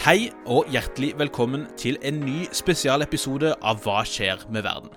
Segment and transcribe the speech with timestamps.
[0.00, 4.88] Hei og hjertelig velkommen til en ny spesialepisode av Hva skjer med verden?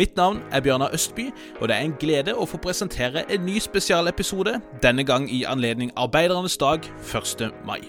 [0.00, 1.26] Mitt navn er Bjørnar Østby,
[1.60, 5.92] og det er en glede å få presentere en ny spesialepisode, denne gang i anledning
[5.92, 7.52] Arbeidernes dag 1.
[7.68, 7.82] mai.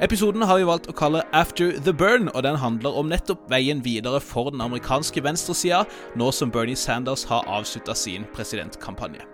[0.00, 3.84] Episoden har vi valgt å kalle After the Burn, og den handler om nettopp veien
[3.84, 5.84] videre for den amerikanske venstresida,
[6.16, 9.28] nå som Bernie Sanders har avslutta sin presidentkampanje.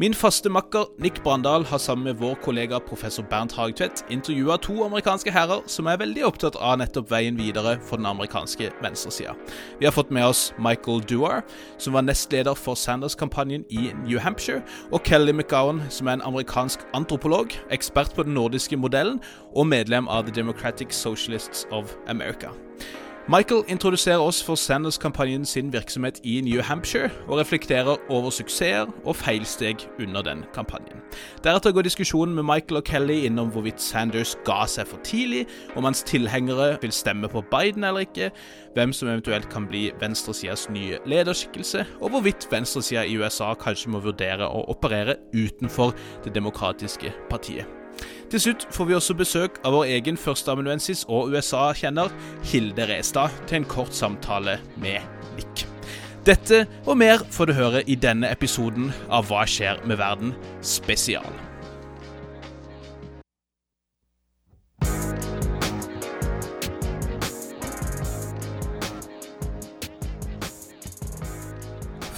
[0.00, 4.78] Min faste makker Nick Brandal har sammen med vår kollega professor Bernt Hagtvedt intervjua to
[4.86, 9.34] amerikanske herrer som er veldig opptatt av nettopp veien videre for den amerikanske venstresida.
[9.76, 11.44] Vi har fått med oss Michael Duar,
[11.76, 16.80] som var nestleder for Sanders-kampanjen i New Hampshire, og Kelly McGowan, som er en amerikansk
[16.96, 19.20] antropolog, ekspert på den nordiske modellen
[19.52, 22.56] og medlem av The Democratic Socialists of America.
[23.30, 29.16] Michael introduserer oss for Sanders-kampanjen sin virksomhet i New Hampshire, og reflekterer over suksesser og
[29.16, 30.98] feilsteg under den kampanjen.
[31.44, 35.46] Deretter går diskusjonen med Michael og Kelly innom hvorvidt Sanders ga seg for tidlig,
[35.78, 38.32] om hans tilhengere vil stemme på Biden eller ikke,
[38.74, 44.02] hvem som eventuelt kan bli venstresidas nye lederskikkelse, og hvorvidt venstresida i USA kanskje må
[44.02, 45.94] vurdere å operere utenfor
[46.26, 47.79] det demokratiske partiet.
[48.30, 52.12] Til slutt får vi også besøk av vår egen førsteamanuensis og USA-kjenner
[52.46, 55.02] Hilde Restad til en kort samtale med
[55.34, 55.64] Nick.
[56.28, 61.49] Dette og mer får du høre i denne episoden av Hva skjer med verden spesial.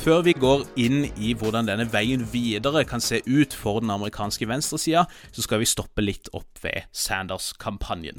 [0.02, 4.48] Før vi går inn i hvordan denne veien videre kan se ut for den amerikanske
[4.50, 8.18] venstresida, så skal vi stoppe litt opp ved Sanders-kampanjen.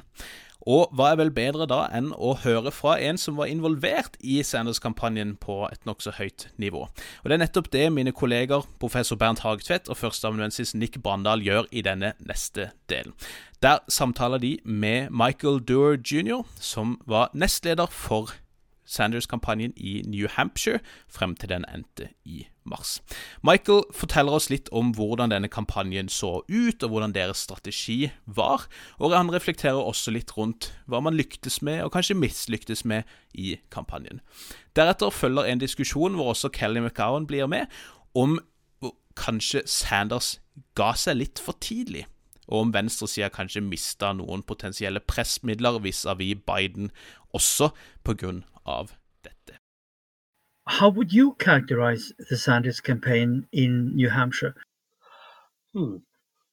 [0.64, 4.38] Og hva er vel bedre da enn å høre fra en som var involvert i
[4.48, 6.86] Sanders-kampanjen på et nokså høyt nivå.
[6.88, 11.68] Og Det er nettopp det mine kolleger professor Bernt Hagtvedt og førsteamanuensis Nick Brandal gjør
[11.72, 13.12] i denne neste delen.
[13.60, 18.32] Der samtaler de med Michael Doer jr., som var nestleder for
[18.86, 20.80] Sanders-kampanjen i New Hampshire
[21.12, 23.02] frem til den endte i mars.
[23.44, 28.68] Michael forteller oss litt om hvordan denne kampanjen så ut, og hvordan deres strategi var,
[29.00, 33.58] og han reflekterer også litt rundt hva man lyktes med, og kanskje mislyktes med, i
[33.74, 34.20] kampanjen.
[34.78, 37.66] Deretter følger en diskusjon hvor også Kelly McGowan blir med,
[38.14, 38.38] om
[39.18, 40.36] kanskje Sanders
[40.78, 42.06] ga seg litt for tidlig
[42.48, 46.92] og om venstresida kanskje mista noen potensielle pressmidler vis-à-vis Biden,
[47.34, 47.72] også
[48.06, 48.36] pga
[48.66, 49.58] of dette.
[50.68, 54.56] How would you characterize the Sanders campaign in New Hampshire?
[55.74, 55.98] Hmm.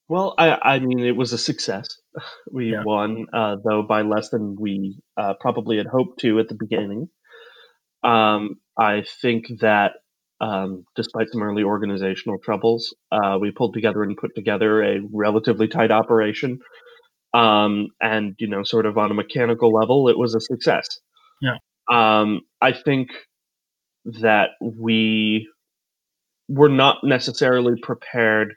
[0.08, 1.86] Well, I, I, mean, it was a success.
[2.52, 2.82] We yeah.
[2.84, 7.08] won, uh, though by less than we uh, probably had hoped to at the beginning.
[8.02, 9.92] Um, I think that
[10.40, 15.68] um, despite some early organizational troubles, uh, we pulled together and put together a relatively
[15.68, 16.58] tight operation.
[17.34, 20.88] Um, and, you know, sort of on a mechanical level, it was a success.
[21.40, 21.58] Yeah.
[21.90, 23.10] Um, I think
[24.04, 25.48] that we
[26.48, 28.54] were not necessarily prepared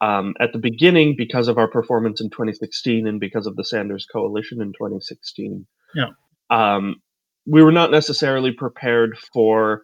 [0.00, 4.06] um, at the beginning because of our performance in 2016 and because of the Sanders
[4.10, 5.66] coalition in 2016.
[5.94, 6.08] Yeah.
[6.50, 6.96] Um,
[7.46, 9.82] we were not necessarily prepared for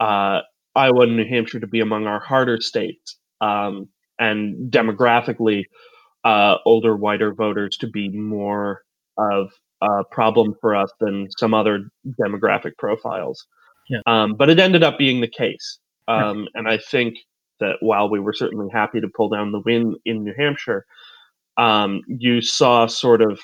[0.00, 0.40] uh,
[0.74, 3.88] Iowa and New Hampshire to be among our harder states, um,
[4.18, 5.64] and demographically,
[6.24, 8.82] uh, older, whiter voters to be more
[9.16, 13.46] of uh, problem for us than some other demographic profiles.
[13.88, 14.00] Yeah.
[14.06, 15.78] Um, but it ended up being the case.
[16.08, 16.48] Um.
[16.54, 17.18] And I think
[17.60, 20.84] that while we were certainly happy to pull down the win in New Hampshire,
[21.56, 23.40] um, you saw sort of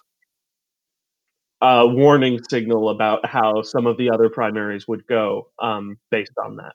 [1.60, 6.56] a warning signal about how some of the other primaries would go um, based on
[6.56, 6.74] that.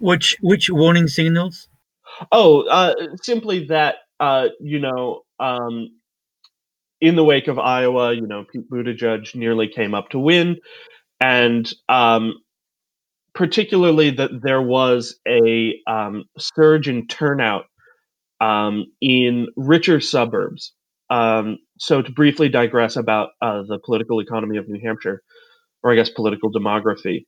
[0.00, 1.68] Which which warning signals?
[2.30, 5.90] Oh, uh, simply that uh, you know um,
[7.02, 10.56] in the wake of Iowa, you know, Pete Buttigieg nearly came up to win,
[11.20, 12.34] and um,
[13.34, 17.64] particularly that there was a um, surge in turnout
[18.40, 20.72] um, in richer suburbs.
[21.10, 25.22] Um, so, to briefly digress about uh, the political economy of New Hampshire,
[25.82, 27.26] or I guess political demography,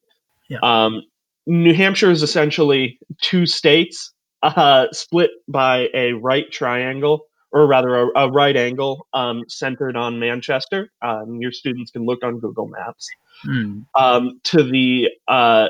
[0.49, 0.59] yeah.
[0.62, 1.03] Um,
[1.47, 4.12] New Hampshire is essentially two states
[4.43, 10.19] uh, split by a right triangle or rather a, a right angle um, centered on
[10.19, 10.91] Manchester.
[11.03, 13.09] Um, your students can look on Google Maps.
[13.47, 13.87] Mm.
[13.95, 15.69] Um, to the uh,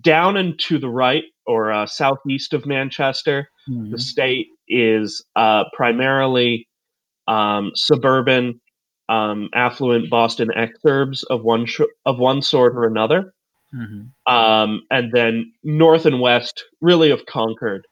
[0.00, 3.90] down and to the right or uh, southeast of Manchester, mm.
[3.90, 6.68] the state is uh, primarily
[7.26, 8.60] um, suburban,
[9.08, 13.34] um, affluent Boston exurbs of one sh- of one sort or another.
[13.74, 14.32] Mm-hmm.
[14.32, 17.84] Um, and then north and west, really of Concord,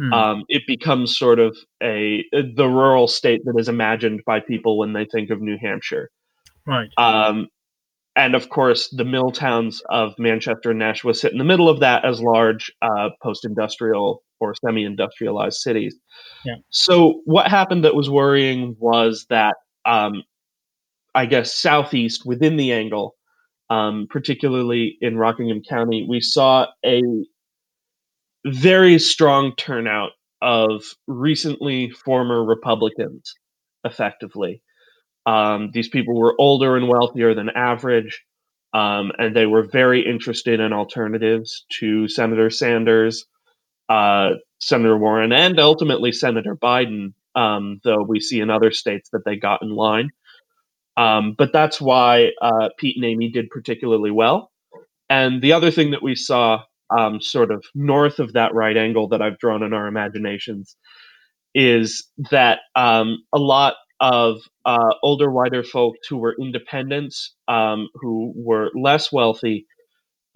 [0.00, 0.12] Hmm.
[0.14, 4.94] Um, it becomes sort of a the rural state that is imagined by people when
[4.94, 6.08] they think of New Hampshire.
[6.66, 6.88] right.
[6.96, 7.48] Um,
[8.16, 11.80] and of course, the mill towns of Manchester and Nashua sit in the middle of
[11.80, 15.94] that as large uh, post industrial or semi industrialized cities.
[16.46, 16.56] Yeah.
[16.70, 20.22] So, what happened that was worrying was that, um,
[21.14, 23.16] I guess, southeast within the angle,
[23.68, 27.02] um, particularly in Rockingham County, we saw a
[28.46, 33.34] very strong turnout of recently former Republicans,
[33.84, 34.62] effectively.
[35.26, 38.24] Um, these people were older and wealthier than average,
[38.72, 43.26] um, and they were very interested in alternatives to Senator Sanders,
[43.88, 49.24] uh, Senator Warren, and ultimately Senator Biden, um, though we see in other states that
[49.24, 50.10] they got in line.
[50.96, 54.50] Um, but that's why uh, Pete and Amy did particularly well.
[55.08, 56.62] And the other thing that we saw
[56.96, 60.76] um, sort of north of that right angle that I've drawn in our imaginations
[61.54, 68.32] is that um, a lot of uh, older, whiter folks who were independents, um, who
[68.36, 69.66] were less wealthy,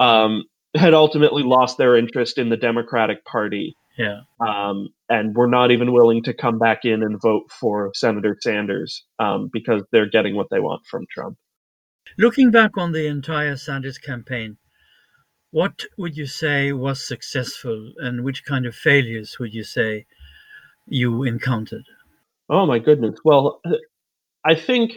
[0.00, 0.44] um,
[0.76, 4.22] had ultimately lost their interest in the Democratic Party Yeah.
[4.44, 9.04] um, and were not even willing to come back in and vote for Senator Sanders
[9.18, 11.36] um, because they're getting what they want from Trump.
[12.18, 14.58] Looking back on the entire Sanders campaign,
[15.54, 20.04] what would you say was successful and which kind of failures would you say
[20.88, 21.84] you encountered?
[22.50, 23.20] Oh my goodness.
[23.24, 23.60] Well,
[24.44, 24.94] I think,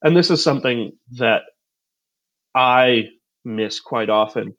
[0.00, 1.42] and this is something that
[2.54, 3.08] I
[3.44, 4.54] miss quite often.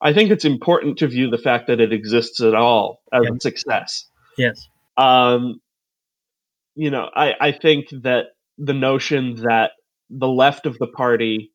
[0.00, 3.34] I think it's important to view the fact that it exists at all as Yeah.
[3.34, 4.08] a success.
[4.38, 4.68] Yes.
[4.96, 5.60] Um,
[6.76, 8.26] you know, I, I think that
[8.58, 9.72] the notion that
[10.08, 11.50] the left of the party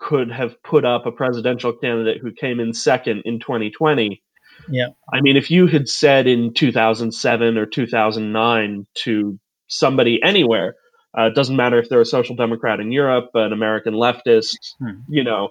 [0.00, 4.22] could have put up a presidential candidate who came in second in 2020.
[4.68, 4.88] Yeah.
[5.12, 9.38] I mean, if you had said in 2007 or 2009 to
[9.68, 10.74] somebody anywhere,
[11.18, 15.00] uh, it doesn't matter if they're a social democrat in Europe, an American leftist, Hmm.
[15.08, 15.48] you know,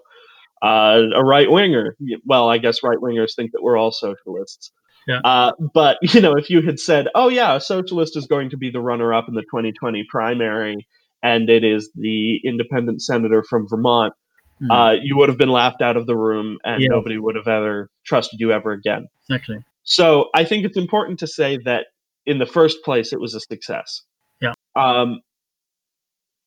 [0.61, 1.95] uh, a right winger.
[2.25, 4.71] Well, I guess right wingers think that we're all socialists.
[5.07, 5.19] Yeah.
[5.23, 8.57] Uh, but you know, if you had said, "Oh yeah, a socialist is going to
[8.57, 10.87] be the runner-up in the 2020 primary,"
[11.23, 14.13] and it is the independent senator from Vermont,
[14.59, 14.71] Hmm.
[14.71, 16.89] uh, you would have been laughed out of the room, and Yeah.
[16.89, 19.07] nobody would have ever trusted you ever again.
[19.29, 19.63] exactly.
[19.83, 21.87] So I think it's important to say that
[22.25, 24.03] in the first place, it was a success.
[24.41, 24.53] Yeah.
[24.75, 25.21] Um,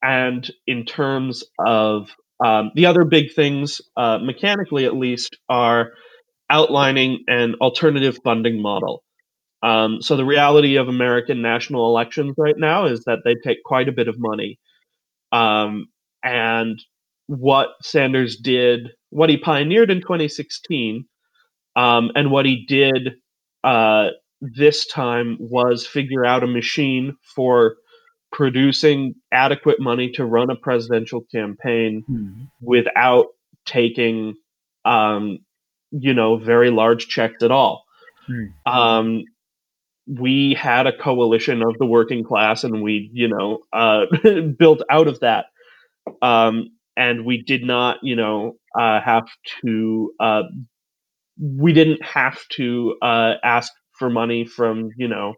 [0.03, 2.11] and in terms of
[2.45, 5.93] um, the other big things, uh, mechanically at least, are
[6.51, 9.03] outlining an alternative funding model.
[9.63, 13.89] Um, so the reality of American national elections right now is that they take quite
[13.89, 14.59] a bit of money.
[15.31, 15.87] Um,
[16.25, 16.83] and
[17.27, 21.05] what Sanders did, what he pioneered in 2016,
[21.77, 23.15] um, and what he did
[23.65, 24.09] uh,
[24.41, 27.77] this time was figure out a machine for
[28.33, 32.45] producing adequate money to run a presidential campaign Hmm.
[32.61, 33.27] without
[33.67, 34.35] taking,
[34.85, 35.39] um,
[35.91, 37.85] you know, very large checks at all.
[38.27, 38.47] Hmm.
[38.67, 39.25] Um,
[40.07, 44.07] we had a coalition of the working class, and we, you know, uh,
[44.59, 45.47] built out of that.
[46.21, 49.29] Um, and we did not, you know, uh, have
[49.65, 50.13] to.
[50.21, 50.43] Uh,
[51.41, 55.35] we didn't have to uh, ask for money from, you know,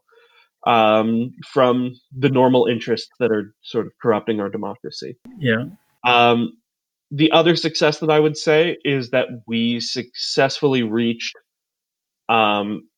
[0.67, 5.17] um, from the normal interests that are sort of corrupting our democracy.
[5.39, 5.67] Yeah.
[6.05, 6.59] Um,
[7.11, 11.37] the other success that I would say is that we successfully reached
[12.29, 12.89] um,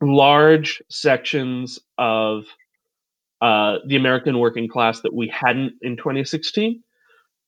[0.00, 2.44] large sections of
[3.42, 6.82] uh, the American working class that we hadn't in 2016.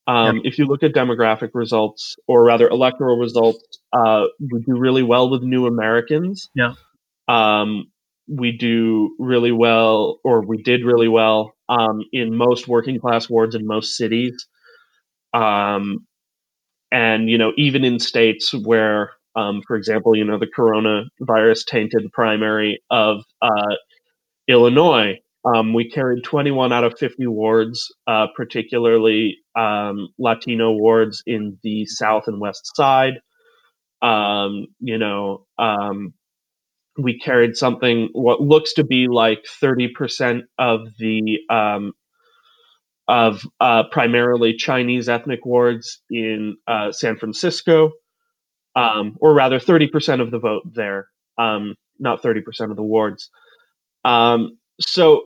[0.07, 5.03] Um, If you look at demographic results, or rather electoral results, uh, we do really
[5.03, 6.49] well with new Americans.
[6.55, 6.75] Yeah.
[7.29, 7.91] Um,
[8.29, 13.55] we do really well, or we did really well um, in most working class wards
[13.55, 14.47] in most cities.
[15.35, 16.07] Um,
[16.93, 22.11] and you know, even in states where, um, for example, you know, the coronavirus tainted
[22.13, 23.75] primary of uh,
[24.49, 31.59] Illinois, um, we carried 21 out of 50 wards, uh, particularly um, Latino wards in
[31.63, 33.15] the South and West Side.
[34.03, 36.15] Um, you know, um,
[36.99, 41.93] we carried something what looks to be like 30% of the um,
[43.07, 47.93] of uh, primarily Chinese ethnic wards in uh, San Francisco,
[48.75, 51.07] um, or rather 30% of the vote there,
[51.39, 53.31] not 30% of the wards.
[54.05, 55.25] Um, so,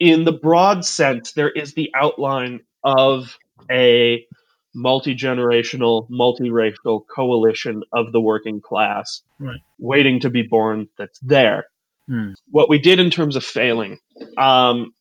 [0.00, 3.38] in the broad sense, there is the outline of
[3.70, 4.24] a
[4.74, 9.60] multi generational, multiracial coalition of the working class Right.
[9.78, 11.66] waiting to be born that's there.
[12.08, 12.32] Hmm.
[12.50, 13.98] What we did in terms of failing,
[14.36, 14.92] um,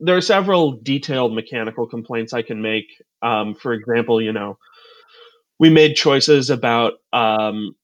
[0.00, 2.86] there are several detailed mechanical complaints I can make.
[3.22, 4.58] Um, for example, you know,
[5.58, 7.74] we made choices about um,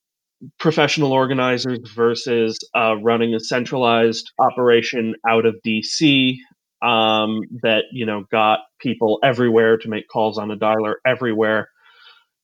[0.59, 6.37] professional organizers versus uh, running a centralized operation out of DC
[6.83, 11.69] um, that you know got people everywhere to make calls on a dialer everywhere,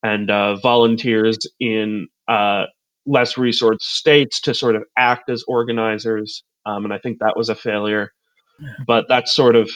[0.02, 2.64] and uh, volunteers in uh,
[3.06, 6.42] less resourced states to sort of act as organizers.
[6.66, 8.12] Um, and I think that was a failure.
[8.86, 9.70] But that's sort of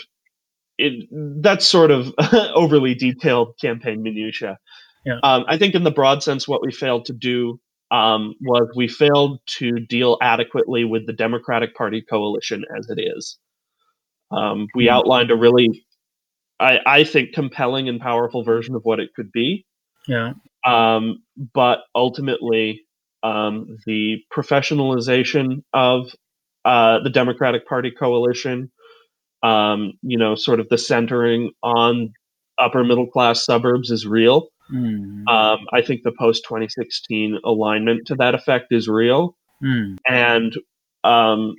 [0.79, 1.09] it.
[1.11, 2.13] That's sort of
[2.55, 4.59] overly detailed campaign minutia.
[5.05, 5.19] Yeah.
[5.23, 7.61] Um, I think in the broad sense, what we failed to do
[7.91, 13.39] um, was we failed to deal adequately with the Democratic Party coalition as it is.
[14.31, 14.93] Um, we Mhm.
[14.93, 15.85] outlined a really,
[16.59, 19.65] I, I think, compelling and powerful version of what it could be.
[20.09, 20.35] Yeah.
[20.65, 21.23] Um,
[21.53, 22.85] but ultimately,
[23.23, 26.11] um, the professionalization of
[26.65, 28.71] uh, the Democratic Party coalition,
[29.43, 32.13] um, you know, sort of the centering on
[32.59, 34.49] upper middle class suburbs is real.
[34.73, 35.29] Mm.
[35.29, 39.37] Um, I think the post 2016 alignment to that effect is real.
[39.63, 39.99] Mm.
[40.07, 40.55] And
[41.05, 41.55] um,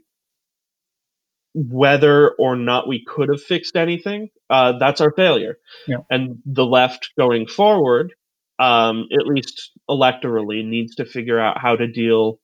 [1.53, 5.57] whether or not we could have fixed anything, uh, that's our failure.
[5.87, 5.97] Yeah.
[6.09, 8.13] And the left going forward,
[8.59, 12.39] um, at least electorally, needs to figure out how to deal,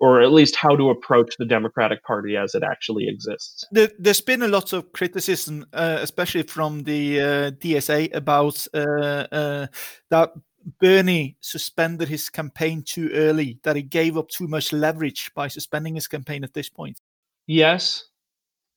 [0.00, 3.64] or at least how to approach the Democratic Party as it actually exists.
[3.70, 9.26] There, there's been a lot of criticism, uh, especially from the uh, DSA, about uh,
[9.30, 9.66] uh,
[10.08, 10.32] that
[10.80, 15.94] Bernie suspended his campaign too early, that he gave up too much leverage by suspending
[15.94, 16.98] his campaign at this point.
[17.46, 18.04] Yes,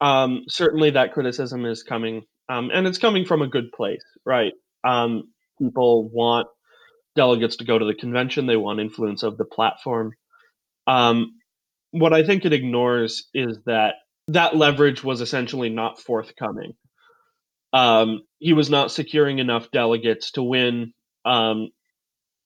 [0.02, 4.52] um, certainly that criticism is coming, um, and it's coming from a good place, right?
[4.84, 6.48] Um, people want
[7.16, 10.14] delegates to go to the convention, they want influence of the platform.
[10.88, 11.34] Um,
[11.92, 13.96] what I think it ignores is that
[14.30, 16.74] that leverage was essentially not forthcoming.
[17.72, 20.94] Um, he was not securing enough delegates to win,
[21.26, 21.70] um,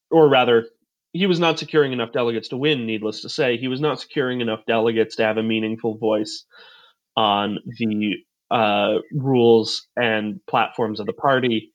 [0.09, 0.67] or rather,
[1.13, 3.57] he was not securing enough delegates to win, needless to say.
[3.57, 6.45] He was not securing enough delegates to have a meaningful voice
[7.15, 8.15] on the
[8.51, 11.71] uh, rules and platforms of the party.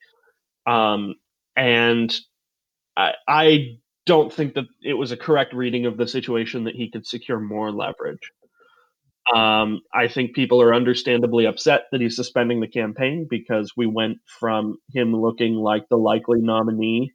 [0.66, 1.16] Um,
[1.56, 2.14] and
[2.96, 6.90] I, I don't think that it was a correct reading of the situation that he
[6.90, 8.30] could secure more leverage.
[9.34, 14.18] Um, I think people are understandably upset that he's suspending the campaign because we went
[14.40, 17.12] from him looking like the likely nominee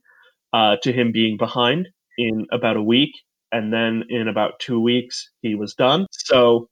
[0.53, 3.11] uh, to him being behind in about a week.
[3.51, 6.07] And then in about two weeks, he was done.
[6.11, 6.69] So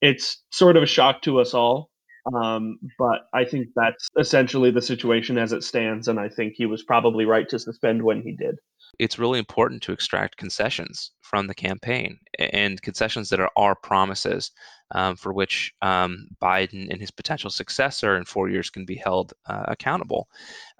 [0.00, 1.90] it's sort of a shock to us all.
[2.32, 6.06] Um, but I think that's essentially the situation as it stands.
[6.06, 8.56] And I think he was probably right to suspend when he did.
[8.98, 14.50] It's really important to extract concessions from the campaign and concessions that are our promises
[14.94, 19.32] um, for which um, Biden and his potential successor in four years can be held
[19.46, 20.28] uh, accountable.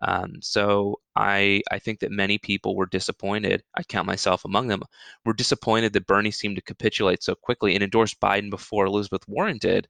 [0.03, 3.63] Um, so I, I think that many people were disappointed.
[3.75, 4.83] I count myself among them.
[5.25, 9.59] Were disappointed that Bernie seemed to capitulate so quickly and endorse Biden before Elizabeth Warren
[9.59, 9.89] did.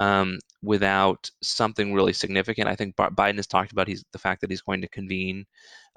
[0.00, 4.50] Um, without something really significant, I think Biden has talked about he's the fact that
[4.50, 5.44] he's going to convene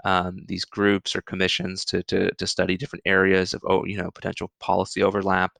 [0.03, 4.11] um, these groups or commissions to, to to study different areas of oh you know
[4.11, 5.51] potential policy overlap.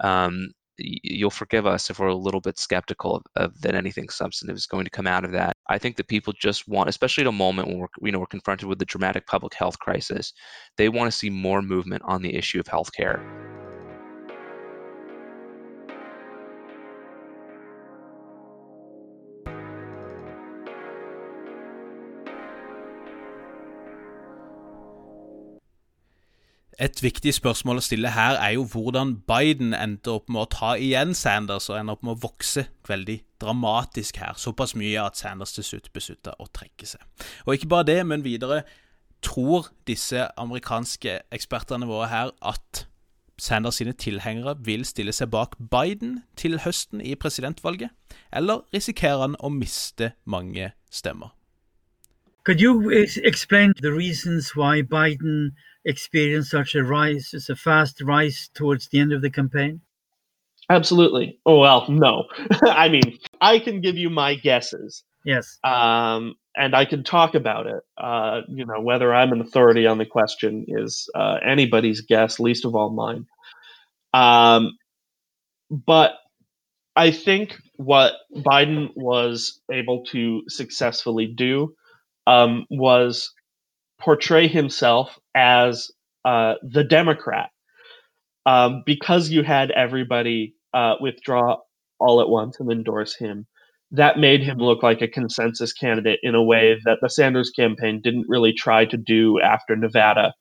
[0.00, 4.56] Um, you'll forgive us if we're a little bit skeptical of, of that anything substantive
[4.56, 5.54] is going to come out of that.
[5.68, 8.26] I think that people just want, especially at a moment when we're you know we're
[8.26, 10.32] confronted with the dramatic public health crisis,
[10.76, 13.22] they want to see more movement on the issue of healthcare.
[26.82, 30.72] Et viktig spørsmål å stille her er jo hvordan Biden endte opp med å ta
[30.74, 34.34] igjen Sanders og ender opp med å vokse veldig dramatisk her.
[34.34, 37.04] Såpass mye at Sanders til slutt beslutta å trekke seg.
[37.46, 38.64] Og ikke bare det, men videre
[39.22, 42.88] tror disse amerikanske ekspertene våre her at
[43.38, 47.94] Sanders sine tilhengere vil stille seg bak Biden til høsten i presidentvalget,
[48.34, 51.30] eller risikerer han å miste mange stemmer?
[52.44, 55.50] Could you explain the reasons why Biden
[55.84, 59.80] experienced such a rise, it's a fast rise towards the end of the campaign?
[60.70, 61.38] Absolutely.
[61.44, 62.24] Oh, well, no.
[62.62, 65.04] I mean, I can give you my guesses.
[65.24, 65.58] Yes.
[65.62, 67.82] um, and I can talk about it.
[67.96, 72.64] Uh, you know, whether I'm an authority on the question is uh, anybody's guess, least
[72.64, 73.26] of all mine.
[74.12, 74.76] Um,
[75.70, 76.14] but
[76.94, 81.74] I think what Biden was able to successfully do
[82.26, 83.32] um, was
[84.00, 85.90] portray himself as
[86.24, 87.50] uh, the Democrat.
[88.44, 91.58] Um, because you had everybody uh, withdraw
[92.00, 93.46] all at once and endorse him,
[93.92, 98.00] that made him look like a consensus candidate in a way that the Sanders campaign
[98.02, 100.32] didn't really try to do after Nevada,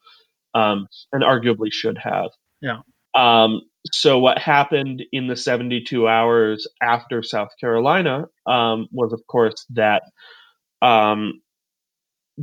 [0.55, 2.29] um, and arguably should have.
[2.61, 2.79] Yeah.
[3.13, 3.61] Um,
[3.91, 10.03] so what happened in the 72 hours after South Carolina um, was, of course, that
[10.81, 11.41] um,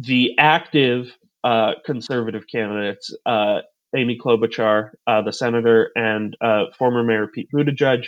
[0.06, 3.60] the active uh, conservative candidates, uh,
[3.96, 8.04] Amy Klobuchar, uh, the senator, and uh, former Mayor Pete Buttigieg,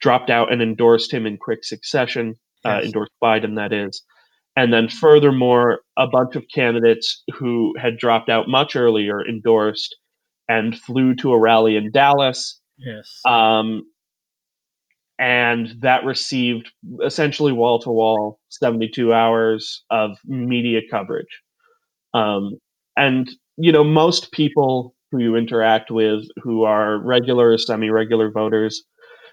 [0.00, 2.34] dropped out and endorsed him in quick succession,
[2.64, 2.86] uh, Yes.
[2.86, 4.02] endorsed Biden, that is.
[4.56, 9.94] And then, furthermore, a bunch of candidates who had dropped out much earlier endorsed
[10.48, 12.60] and flew to a rally in Dallas.
[12.78, 13.20] Yes.
[13.26, 13.82] Um,
[15.20, 16.72] and that received
[17.04, 21.42] essentially wall to wall 72 hours of media coverage.
[22.14, 22.54] Um,
[22.96, 28.30] and, you know, most people who you interact with who are regular or semi regular
[28.30, 28.82] voters,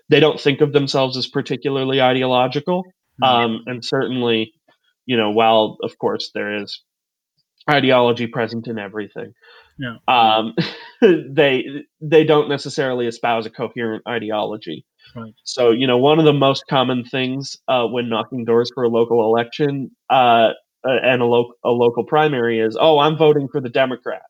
[0.10, 2.84] they don't think of themselves as particularly ideological.
[3.20, 3.28] No.
[3.28, 4.54] Um, and certainly,
[5.06, 6.84] you know, while of course there is
[7.70, 9.32] ideology present in everything,
[9.80, 9.98] Yeah.
[10.08, 10.56] um,
[11.02, 11.66] they
[12.02, 14.86] they don't necessarily espouse a coherent ideology.
[15.16, 15.34] Right.
[15.44, 18.90] So, you know, one of the most common things uh, when knocking doors for a
[18.90, 20.50] local election uh,
[20.88, 24.24] uh, and a, lo- a local primary is, oh, I'm voting for the Democrat.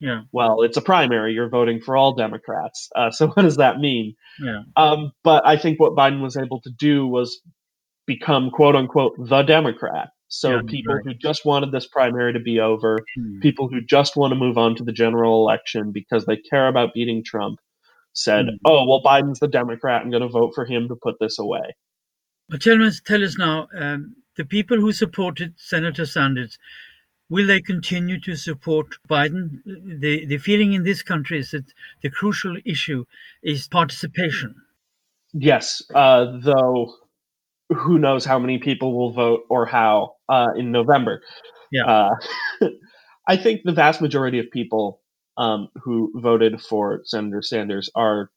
[0.00, 0.22] Yeah.
[0.32, 1.32] Well, it's a primary.
[1.32, 2.88] You're voting for all Democrats.
[2.94, 4.14] Uh, so, what does that mean?
[4.40, 4.62] Yeah.
[4.76, 7.40] Um, but I think what Biden was able to do was
[8.06, 10.10] become, quote unquote, the Democrat.
[10.28, 11.04] So, Yeah, people right.
[11.04, 13.40] who just wanted this primary to be over, Hmm.
[13.40, 16.94] people who just want to move on to the general election because they care about
[16.94, 17.60] beating Trump
[18.14, 18.58] said, Mm.
[18.64, 20.02] "Oh, well, Biden's the Democrat.
[20.02, 21.74] I'm going to vote for him to put this away."
[22.48, 26.58] But tell us, tell us now, um, the people who supported Senator Sanders,
[27.28, 29.62] will they continue to support Biden?
[29.64, 33.04] The the feeling in this country is that the crucial issue
[33.42, 34.54] is participation.
[35.32, 36.94] Yes, uh, though,
[37.72, 41.22] who knows how many people will vote or how uh, in November?
[41.72, 41.86] Yeah.
[41.86, 42.68] Uh,
[43.28, 45.00] I think the vast majority of people
[45.36, 48.30] um, who voted for Senator Sanders are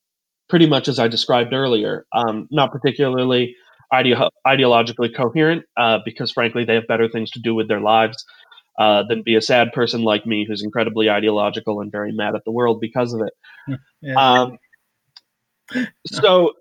[0.50, 3.56] pretty much as I described earlier, um, not particularly
[3.94, 8.24] ideo- ideologically coherent, uh, because frankly they have better things to do with their lives
[8.80, 12.44] uh, than be a sad person like me who's incredibly ideological and very mad at
[12.46, 13.34] the world because of it.
[14.00, 14.14] Yeah.
[14.16, 14.58] Um,
[16.08, 16.54] so,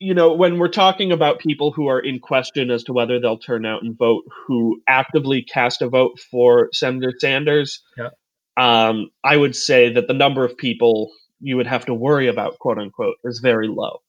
[0.00, 3.38] you know, when we're talking about people who are in question as to whether they'll
[3.38, 8.08] turn out and vote, who actively cast a vote for Senator Sanders, Yeah.
[8.56, 12.58] um, I would say that the number of people you would have to worry about,
[12.58, 14.00] quote unquote, is very low.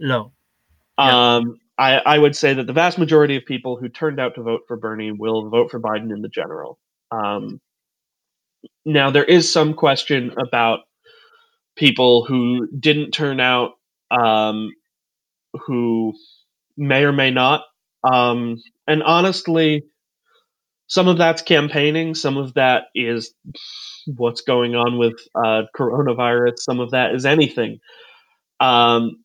[0.00, 0.32] Low.
[0.98, 1.36] Yeah.
[1.36, 4.42] Um, I, I would say that the vast majority of people who turned out to
[4.42, 6.78] vote for Bernie will vote for Biden in the general.
[7.10, 7.60] Um,
[8.84, 10.80] now, there is some question about
[11.76, 13.72] people who didn't turn out,
[14.10, 14.70] um,
[15.66, 16.12] who
[16.76, 17.62] may or may not.
[18.10, 19.84] Um, and honestly,
[20.88, 23.34] some of that's campaigning, some of that is
[24.06, 27.78] what's going on with uh, coronavirus, some of that is anything.
[28.60, 29.24] Um,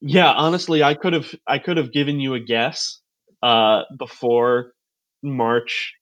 [0.00, 3.00] yeah, honestly, I could have I could have given you a guess
[3.42, 4.72] uh, before
[5.22, 5.94] March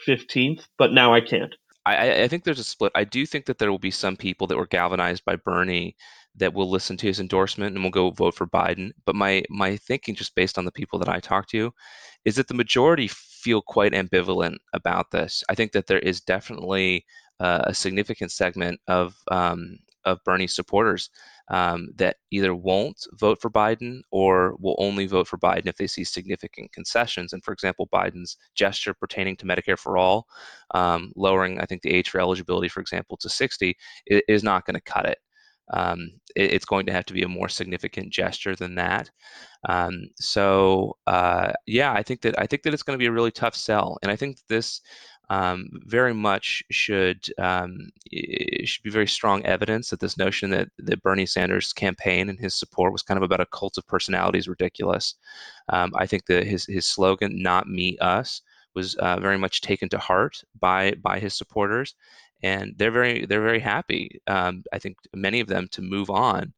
[0.00, 1.54] fifteenth, but now I can't.
[1.86, 2.92] I, I- I think there's a split.
[2.94, 5.94] I do think that there will be some people that were galvanized by Bernie
[6.36, 8.90] that will listen to his endorsement and will go vote for Biden.
[9.04, 11.72] But my my thinking, just based on the people that I talk to,
[12.24, 15.44] is that the majority feel quite ambivalent about this.
[15.48, 17.04] I think that there is definitely
[17.40, 21.10] uh, a significant segment of um, of Bernie supporters
[21.48, 25.86] um, that either won't vote for Biden or will only vote for Biden if they
[25.86, 27.32] see significant concessions.
[27.32, 30.26] And for example, Biden's gesture pertaining to Medicare for all,
[30.74, 34.74] um, lowering, I think, the age for eligibility, for example, to 60, is not going
[34.74, 35.18] to cut it.
[35.72, 39.10] Um, it- It's going to have to be a more significant gesture than that.
[39.68, 43.12] Um, so uh, yeah, I think that I think that it's going to be a
[43.12, 44.80] really tough sell, and I think this
[45.30, 47.78] um, very much should um,
[48.64, 52.54] should be very strong evidence that this notion that that Bernie Sanders' campaign and his
[52.54, 55.14] support was kind of about a cult of personality is ridiculous.
[55.70, 58.42] Um, I think that his his slogan "Not me, us"
[58.74, 61.94] was uh, very much taken to heart by by his supporters,
[62.42, 64.20] and they're very they're very happy.
[64.26, 66.52] Um, I think many of them to move on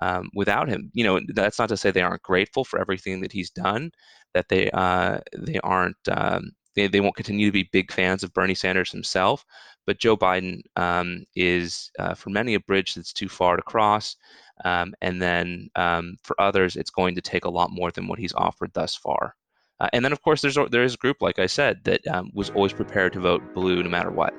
[0.00, 0.90] um, without him.
[0.94, 3.92] You know, that's not to say they aren't grateful for everything that he's done,
[4.34, 8.32] that they uh, they aren't um, they, they won't continue to be big fans of
[8.32, 9.44] Bernie Sanders himself.
[9.86, 14.16] But Joe Biden um, is uh, for many a bridge that's too far to cross,
[14.64, 18.18] um, and then um, for others, it's going to take a lot more than what
[18.18, 19.34] he's offered thus far.
[19.82, 22.30] Uh, and then, of course, there's there is a group, like I said, that um,
[22.34, 24.32] was always prepared to vote blue no matter what.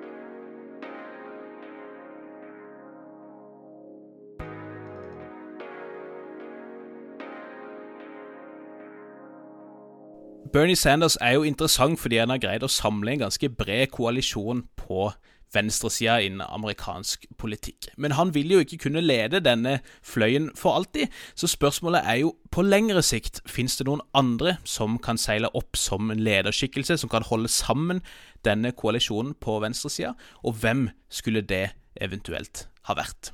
[10.53, 14.67] Bernie Sanders er jo interessant fordi han har greid å samle en ganske bred koalisjon
[14.77, 15.10] på
[15.54, 17.89] venstresida innen amerikansk politikk.
[17.98, 22.34] Men han vil jo ikke kunne lede denne fløyen for alltid, så spørsmålet er jo
[22.52, 27.12] på lengre sikt fins det noen andre som kan seile opp som en lederskikkelse, som
[27.12, 28.02] kan holde sammen
[28.46, 30.13] denne koalisjonen på venstresida,
[30.44, 31.70] og hvem skulle det
[32.02, 33.32] eventuelt ha vært?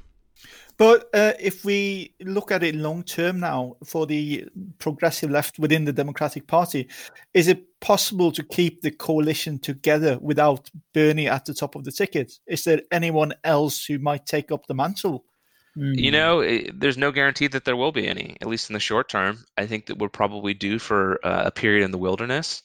[0.79, 4.45] But uh, if we look at it long term now for the
[4.79, 6.87] progressive left within the Democratic Party,
[7.33, 11.91] is it possible to keep the coalition together without Bernie at the top of the
[11.91, 12.31] ticket?
[12.47, 15.25] Is there anyone else who might take up the mantle?
[15.75, 18.79] You know, it, there's no guarantee that there will be any, at least in the
[18.79, 19.43] short term.
[19.57, 22.63] I think that we're probably due for uh, a period in the wilderness.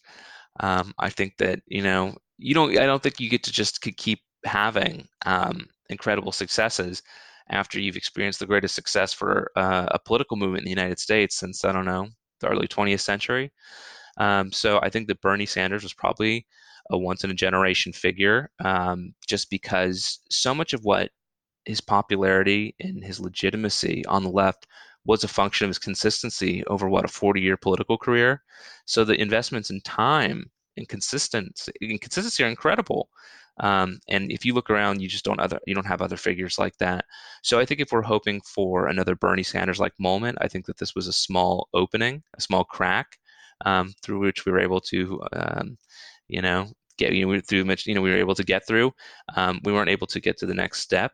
[0.60, 2.78] Um, I think that you know, you don't.
[2.78, 7.02] I don't think you get to just keep having um, incredible successes
[7.50, 11.36] after you've experienced the greatest success for uh, a political movement in the United States
[11.36, 12.08] since I don't know
[12.40, 13.52] the early 20th century.
[14.18, 16.46] Um, so I think that Bernie Sanders was probably
[16.90, 21.10] a once in a generation figure, um, just because so much of what
[21.64, 24.66] his popularity and his legitimacy on the left
[25.06, 28.42] was a function of his consistency over what a 40 year political career.
[28.86, 33.08] So the investments in time and consistency, and consistency are incredible.
[33.60, 36.58] Um, and if you look around, you just don't other you don't have other figures
[36.58, 37.04] like that.
[37.42, 40.78] So I think if we're hoping for another Bernie Sanders like moment, I think that
[40.78, 43.18] this was a small opening, a small crack
[43.64, 45.78] um, through which we were able to, um,
[46.28, 48.92] you know, get you know through much you know we were able to get through.
[49.36, 51.12] Um, we weren't able to get to the next step,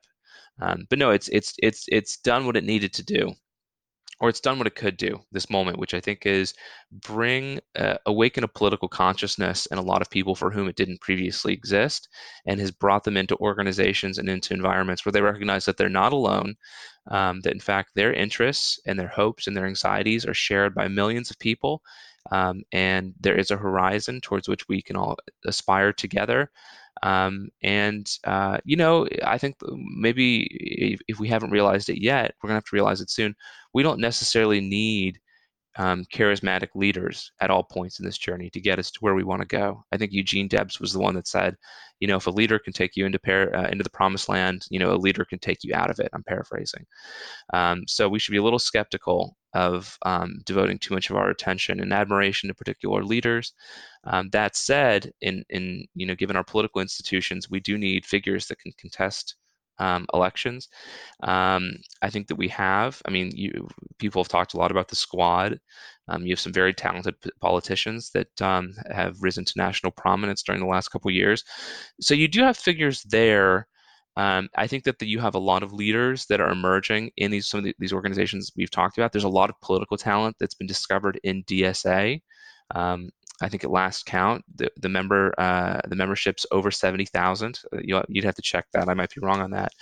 [0.60, 3.34] um, but no, it's it's it's it's done what it needed to do
[4.20, 6.54] or it's done what it could do this moment which i think is
[6.92, 11.00] bring uh, awaken a political consciousness in a lot of people for whom it didn't
[11.00, 12.09] previously exist
[12.46, 16.12] and has brought them into organizations and into environments where they recognize that they're not
[16.12, 16.54] alone
[17.11, 20.87] um, that in fact their interests and their hopes and their anxieties are shared by
[20.87, 21.83] millions of people
[22.30, 26.50] um, and there is a horizon towards which we can all aspire together
[27.02, 29.56] um, and uh, you know, I think
[29.96, 33.34] maybe if, if, we haven't realized it yet, we're gonna have to realize it soon.
[33.72, 35.18] We don't necessarily need
[35.76, 39.24] um, charismatic leaders at all points in this journey to get us to where we
[39.24, 39.84] want to go.
[39.92, 41.56] I think Eugene Debs was the one that said,
[42.00, 44.78] you know, if a leader can take you into uh, into the promised land, you
[44.78, 46.10] know, a leader can take you out of it.
[46.12, 46.84] I'm paraphrasing.
[47.54, 51.30] Um, so we should be a little skeptical of um, devoting too much of our
[51.30, 53.52] attention and admiration to particular leaders.
[54.04, 58.46] Um, that said, in in you know, given our political institutions, we do need figures
[58.46, 59.36] that can contest
[59.78, 60.68] um, elections.
[61.22, 63.00] Um, I think that we have.
[63.06, 65.58] I mean, you, people have talked a lot about the squad.
[66.08, 70.42] Um, you have some very talented p- politicians that um, have risen to national prominence
[70.42, 71.44] during the last couple years.
[72.00, 73.66] So you do have figures there.
[74.20, 77.30] Um, I think that the, you have a lot of leaders that are emerging in
[77.30, 79.12] these some of the, these organizations we've talked about.
[79.12, 82.20] There's a lot of political talent that's been discovered in DSA.
[82.74, 83.09] Um,
[83.40, 87.61] I think at last count, the, the member uh, the membership's over seventy thousand.
[87.72, 88.90] Uh, you, would have to check that.
[88.90, 89.72] I might be wrong on that.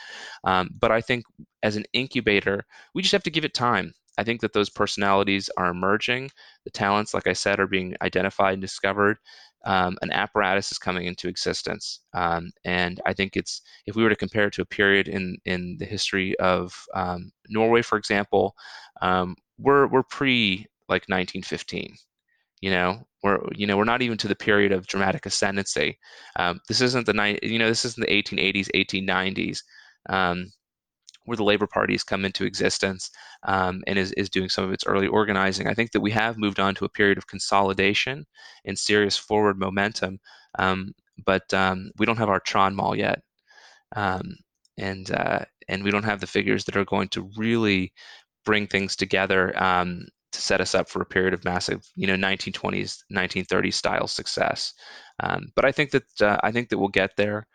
[0.44, 1.24] Um, but I think
[1.64, 3.92] as an incubator, we just have to give it time.
[4.18, 6.31] I think that those personalities are emerging.
[6.64, 9.18] The talents, like I said, are being identified and discovered.
[9.64, 14.09] Um, an apparatus is coming into existence, um, and I think it's if we were
[14.09, 18.55] to compare it to a period in in the history of um, Norway, for example,
[19.03, 21.97] um, we're we're pre like 1915
[22.61, 23.05] you know?
[23.23, 25.99] We're you know we're not even to the period of dramatic ascendancy.
[26.37, 29.62] Um, this isn't the night you know this isn't the 1880s 1890s
[30.09, 30.53] um,
[31.28, 33.10] where the labor parties come into existence
[33.46, 36.38] um, and is, is doing some of its early organizing i think that we have
[36.38, 38.24] moved on to a period of consolidation
[38.64, 40.18] and serious forward momentum
[40.58, 40.92] um,
[41.24, 43.22] but um, we don't have our Tranmæl yet
[43.96, 44.36] um,
[44.78, 47.92] and uh, and we don't have the figures that are going to really
[48.44, 52.14] bring things together um, to set us up for a period of massive, you know,
[52.14, 54.72] 1920s, 1930s style success.
[55.20, 57.46] Um, but I think that uh, I think that we'll get there,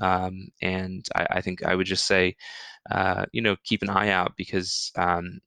[0.00, 2.36] um, and I, I, think I would just say,
[2.90, 5.40] uh, you know, keep an eye out because um,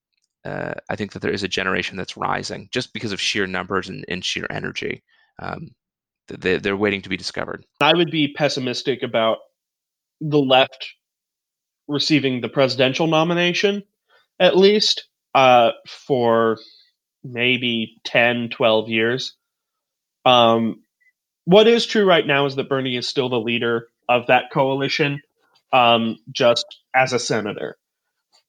[0.46, 3.90] uh, I think that there is a generation that's rising just because of sheer numbers
[3.90, 5.04] and, and sheer energy.
[5.40, 5.72] Um,
[6.28, 7.66] they, they're waiting to be discovered.
[7.82, 9.40] I would be pessimistic about
[10.22, 10.94] the left
[11.88, 13.84] receiving the presidential nomination,
[14.40, 16.58] at least uh, for
[17.24, 19.36] maybe 10, 12 years.
[20.26, 20.84] Um,
[21.46, 25.22] what is true right now is that Bernie is still the leader of that coalition,
[25.72, 27.78] um, just as a senator.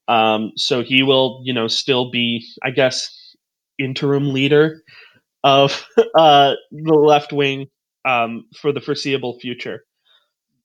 [0.08, 3.10] Um, so he will, you know, still be, I guess,
[3.78, 4.82] interim leader
[5.42, 7.66] of uh, the left wing
[8.04, 9.84] um, for the foreseeable future.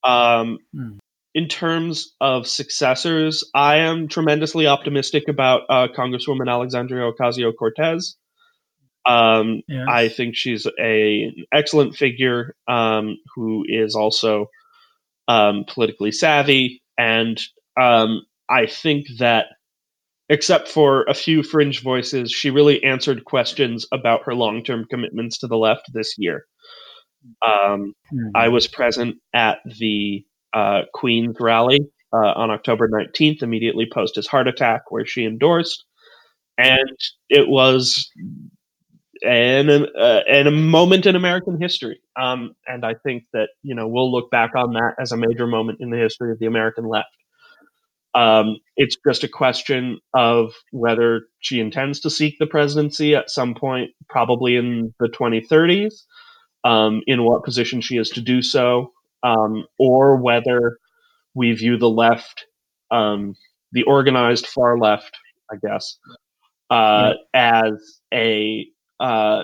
[0.03, 0.97] Um, Hmm.
[1.35, 8.17] In terms of successors, I am tremendously optimistic about uh, Congresswoman Alexandria Ocasio Cortez.
[9.05, 9.85] Um, Yes.
[9.87, 14.47] I think she's a an excellent figure um, who is also
[15.29, 17.41] um, politically savvy, and
[17.79, 19.45] um, I think that,
[20.27, 25.47] except for a few fringe voices, she really answered questions about her long-term commitments to
[25.47, 26.45] the left this year.
[27.45, 28.29] Um, Hmm.
[28.35, 31.79] I was present at the uh, Queens rally
[32.13, 35.85] uh, on October 19th, immediately post his heart attack, where she endorsed,
[36.57, 36.97] and
[37.29, 38.09] it was
[39.23, 42.01] an uh, and a moment in American history.
[42.19, 45.47] Um, and I think that you know we'll look back on that as a major
[45.47, 47.09] moment in the history of the American left.
[48.15, 53.53] Um, it's just a question of whether she intends to seek the presidency at some
[53.53, 55.93] point, probably in the 2030s.
[56.65, 58.91] Um, in what position she is to do so,
[59.23, 60.77] um, or whether
[61.33, 62.47] we view the left,
[62.91, 63.35] um,
[63.71, 65.17] the organized far left,
[65.49, 65.97] I guess,
[66.69, 68.67] uh, as a
[68.99, 69.43] uh,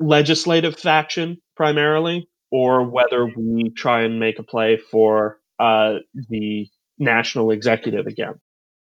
[0.00, 5.94] legislative faction primarily, or whether we try and make a play for uh,
[6.28, 8.34] the national executive again.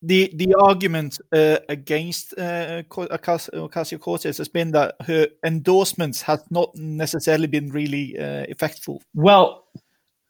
[0.07, 6.43] the the argument uh, against uh, Co- Ocasio Cortez has been that her endorsements have
[6.51, 9.01] not necessarily been really uh, effectful.
[9.15, 9.65] Well,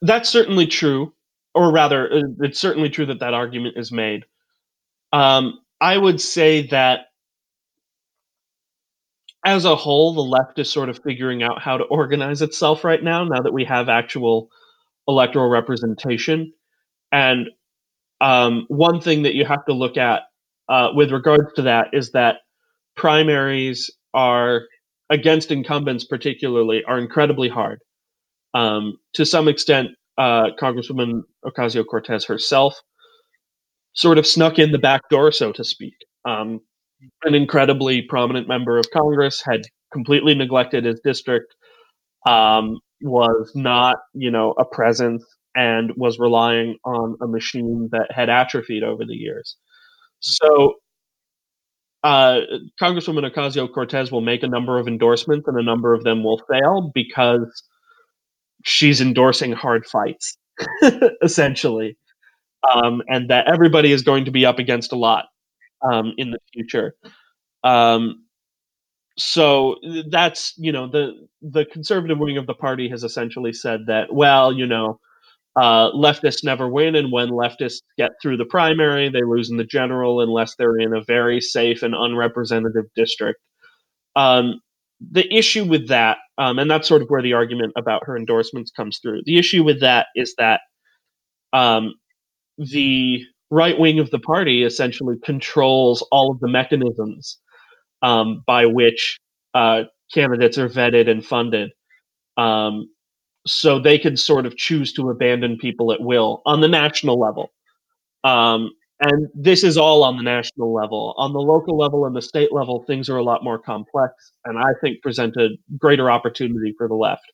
[0.01, 1.13] that's certainly true,
[1.53, 4.23] or rather, uh, it's certainly true that that argument is made.
[5.11, 7.07] Um, I would say that
[9.45, 13.03] as a whole, the left is sort of figuring out how to organize itself right
[13.03, 14.49] now, now that we have actual
[15.07, 16.51] electoral representation.
[17.11, 17.49] And
[18.21, 20.23] um, one thing that you have to look at
[20.67, 22.37] uh, with regards to that is that
[22.95, 24.63] primaries are,
[25.11, 27.79] against incumbents particularly, are incredibly hard.
[28.55, 32.81] Um, to some extent, uh, Congresswoman Ocasio Cortez herself
[33.93, 35.93] sort of snuck in the back door, so to speak.
[36.25, 36.61] Um,
[37.23, 41.55] an incredibly prominent member of Congress had completely neglected his district,
[42.27, 45.23] um, was not, you know, a presence,
[45.55, 49.55] and was relying on a machine that had atrophied over the years.
[50.19, 50.75] So,
[52.03, 52.41] uh,
[52.81, 56.41] Congresswoman Ocasio Cortez will make a number of endorsements, and a number of them will
[56.51, 57.63] fail because
[58.63, 60.37] she's endorsing hard fights,
[61.23, 61.97] essentially,
[62.73, 65.25] um, and that everybody is going to be up against a lot
[65.89, 66.93] um, in the future.
[67.63, 68.25] Um,
[69.17, 69.77] so
[70.09, 74.51] that's you know the the conservative wing of the party has essentially said that well
[74.51, 74.99] you know
[75.55, 79.63] uh, leftists never win, and when leftists get through the primary, they lose in the
[79.63, 83.39] general unless they're in a very safe and unrepresentative district.
[84.17, 84.59] Um,
[85.11, 88.71] the issue with that, um, and that's sort of where the argument about her endorsements
[88.71, 89.21] comes through.
[89.25, 90.59] The issue with that is that
[91.53, 91.93] um,
[92.57, 97.37] the right wing of the party essentially controls all of the mechanisms
[98.01, 99.19] um, by which
[99.53, 101.71] uh, candidates are vetted and funded.
[102.37, 102.89] Um,
[103.47, 107.51] so they can sort of choose to abandon people at will on the national level.
[108.23, 111.13] Um, and this is all on the national level.
[111.17, 114.13] On the local level and the state level, things are a lot more complex,
[114.45, 117.31] and I think present a greater opportunity for the left.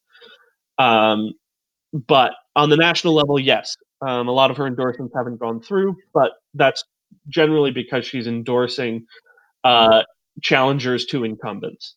[0.80, 1.34] Um,
[1.94, 5.96] but on the national level, yes, um, a lot of her endorsements haven't gone through,
[6.14, 6.84] but that's
[7.30, 9.06] generally because she's endorsing
[9.64, 10.04] uh,
[10.42, 11.96] challengers to incumbents.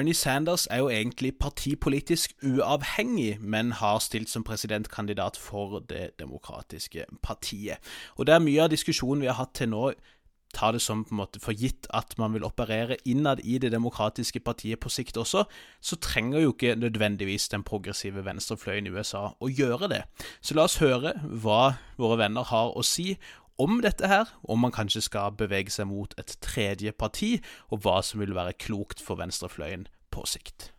[0.00, 7.04] Bernie Sanders er jo egentlig partipolitisk uavhengig, men har stilt som presidentkandidat for Det demokratiske
[7.22, 7.76] partiet.
[8.16, 9.90] Og det er mye av diskusjonen vi har hatt til nå,
[10.56, 13.72] ta det som på en måte for gitt at man vil operere innad i Det
[13.72, 15.44] demokratiske partiet på sikt også,
[15.80, 20.02] så trenger jo ikke nødvendigvis den progressive venstrefløyen i USA å gjøre det.
[20.40, 23.18] Så la oss høre hva våre venner har å si
[23.60, 27.36] om dette her, om man kanskje skal bevege seg mot et tredje parti,
[27.70, 30.72] og hva som vil være klokt for venstrefløyen på sikt.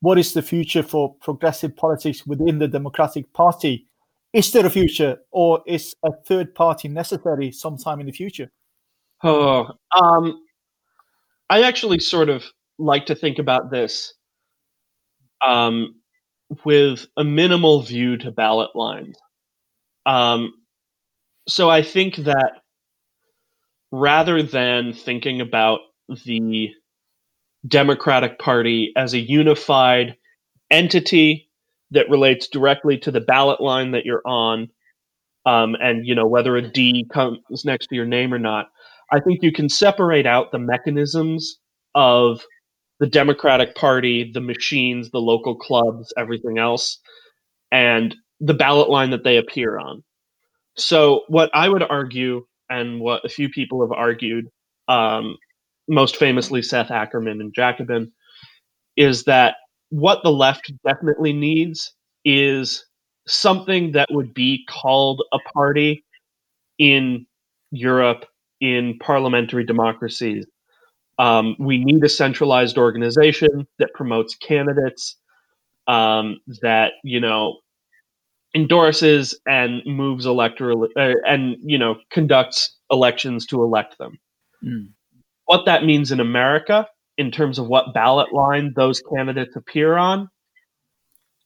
[0.00, 3.86] What is the future for progressive politics within the Democratic Party?
[4.32, 8.50] Is there a future, or is a third party necessary sometime in the future?
[9.22, 9.66] Oh,
[10.00, 10.46] um,
[11.50, 12.44] I actually sort of
[12.78, 14.14] like to think about this
[15.46, 15.96] um,
[16.64, 19.18] with a minimal view to ballot lines.
[20.06, 20.54] Um,
[21.50, 22.52] so I think that
[23.90, 25.80] rather than thinking about
[26.24, 26.70] the
[27.66, 30.16] Democratic Party as a unified
[30.70, 31.48] entity
[31.90, 34.68] that relates directly to the ballot line that you're on,
[35.44, 38.66] um, and you know whether a D comes next to your name or not.
[39.12, 41.58] I think you can separate out the mechanisms
[41.94, 42.40] of
[43.00, 46.98] the Democratic Party, the machines, the local clubs, everything else,
[47.72, 50.04] and the ballot line that they appear on.
[50.80, 54.46] So, what I would argue, and what a few people have argued,
[54.88, 55.36] um,
[55.88, 58.12] most famously Seth Ackerman and Jacobin,
[58.96, 59.56] is that
[59.90, 61.92] what the left definitely needs
[62.24, 62.84] is
[63.26, 66.04] something that would be called a party
[66.78, 67.26] in
[67.70, 68.24] Europe
[68.60, 70.46] in parliamentary democracies.
[71.18, 75.16] Um, we need a centralized organization that promotes candidates
[75.86, 77.58] um, that you know
[78.54, 84.18] endorses and moves electoral uh, and you know conducts elections to elect them.
[84.64, 84.88] Mm.
[85.46, 86.86] What that means in America,
[87.16, 90.28] in terms of what ballot line those candidates appear on,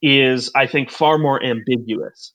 [0.03, 2.33] is I think far more ambiguous.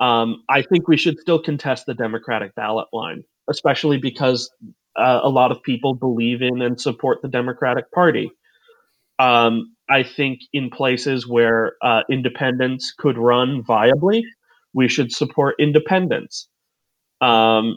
[0.00, 4.50] Um, I think we should still contest the Democratic ballot line, especially because
[4.96, 8.30] uh, a lot of people believe in and support the Democratic Party.
[9.18, 14.22] Um, I think in places where uh, independents could run viably,
[14.72, 16.48] we should support independence.
[17.20, 17.76] Um,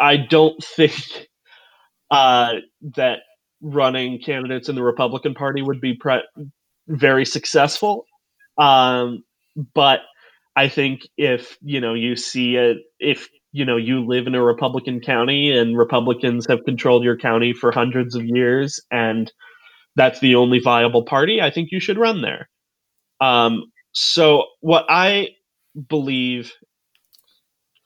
[0.00, 1.28] I don't think
[2.10, 2.54] uh,
[2.96, 3.20] that
[3.62, 6.26] running candidates in the Republican Party would be pre-
[6.88, 8.04] very successful.
[8.56, 9.22] Um,
[9.74, 10.00] but
[10.56, 14.42] I think if you know you see it, if you know you live in a
[14.42, 19.32] Republican county and Republicans have controlled your county for hundreds of years and
[19.98, 22.48] that's the only viable party, I think you should run there.
[23.20, 25.30] Um, so what I
[25.88, 26.52] believe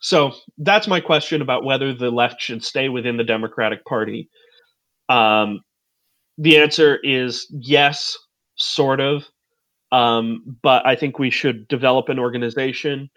[0.03, 4.29] so that's my question about whether the left should stay within the Democratic Party.
[5.09, 5.61] Um,
[6.39, 8.19] the answer is yes,
[8.57, 9.25] sort of.
[9.93, 13.11] Um, but I think we should develop an organization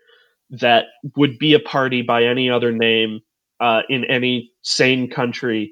[0.52, 0.86] that
[1.18, 3.22] would be a party by any other name
[3.60, 5.72] uh, in any sane country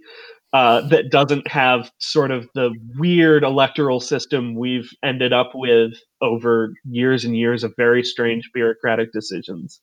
[0.54, 6.74] uh, that doesn't have sort of the weird electoral system we've ended up with over
[6.86, 9.82] years and years of very strange bureaucratic decisions.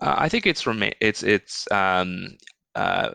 [0.00, 2.38] Uh, I think it's remain it's it's um,
[2.74, 3.10] uh,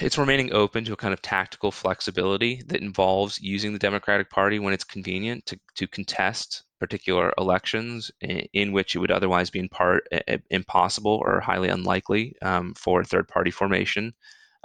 [0.00, 4.58] it's remaining open to a kind of tactical flexibility that involves using the Democratic Party
[4.58, 9.58] when it's convenient to, to contest particular elections in, in which it would otherwise be
[9.60, 14.12] in part uh, impossible or highly unlikely um, for third party formation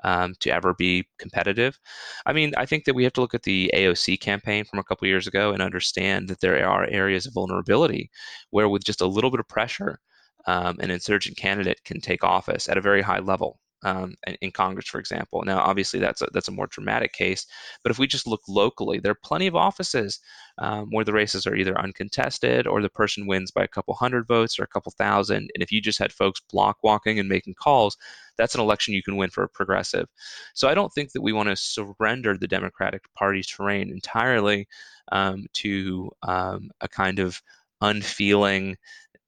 [0.04, 1.80] um, to ever be competitive.
[2.26, 4.84] I mean, I think that we have to look at the AOC campaign from a
[4.84, 8.10] couple years ago and understand that there are areas of vulnerability
[8.52, 10.00] where, with just a little bit of pressure,
[10.48, 14.88] um, an insurgent candidate can take office at a very high level um, in Congress,
[14.88, 15.44] for example.
[15.46, 17.46] Now, obviously, that's a, that's a more dramatic case.
[17.84, 20.20] But if we just look locally, there are plenty of offices
[20.58, 24.28] um, where the races are either uncontested or the person wins by a couple hundred
[24.28, 25.52] votes or a couple thousand.
[25.54, 27.96] And if you just had folks block walking and making calls,
[28.38, 30.08] that's an election you can win for a progressive.
[30.56, 34.68] So I don't think that we want to surrender the Democratic Party's terrain entirely
[35.12, 37.40] um, to um, a kind of
[37.82, 38.78] unfeeling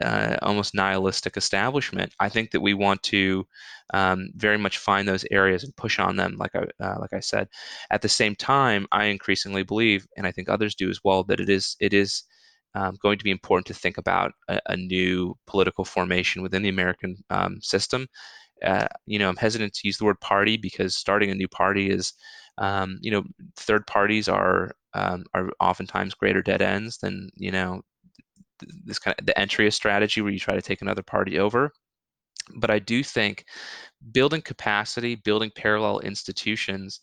[0.04, 2.14] uh, almost nihilistic establishment.
[2.20, 3.48] I think that we want to
[3.94, 7.20] um, very much find those areas and push on them, like I uh, like I
[7.20, 7.48] said.
[7.92, 11.40] At the same time, I increasingly believe, and I think others do as well, that
[11.40, 12.24] it is it is
[12.76, 16.70] um, going to be important to think about a, a, new political formation within the
[16.70, 18.08] American um, system.
[18.64, 21.90] Uh, you know, I'm hesitant to use the word party because starting a new party
[21.90, 22.14] is,
[22.58, 23.24] um, you know,
[23.56, 27.82] third parties are um, are oftentimes greater dead ends than you know
[28.86, 31.72] this kind of the entry strategy where you try to take another party over.
[32.56, 33.46] But I do think
[34.12, 37.02] building capacity, building parallel institutions,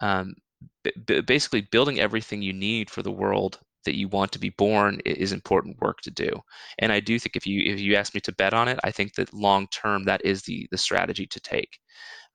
[0.00, 0.34] um,
[0.82, 5.00] b- basically building everything you need for the world that you want to be born
[5.06, 6.30] is important work to do.
[6.78, 8.90] And I do think if you if you ask me to bet on it, I
[8.90, 11.78] think that long term that is the the strategy to take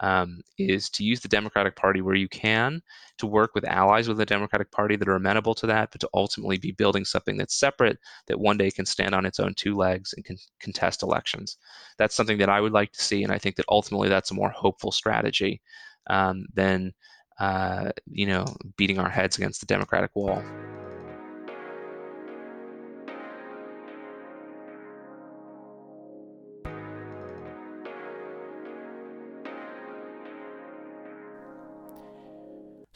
[0.04, 2.82] um, is to use the Democratic Party where you can
[3.18, 6.10] to work with allies with the Democratic Party that are amenable to that, but to
[6.13, 9.76] ultimately be building something that's separate that one day can stand on its own two
[9.76, 11.58] legs and can contest elections.
[11.98, 14.36] That's something that I would like to see, and I think that ultimately that's a
[14.36, 15.62] more hopeful strategy
[16.08, 16.94] um, than
[17.40, 20.44] uh, you know beating our heads against the Democratic wall.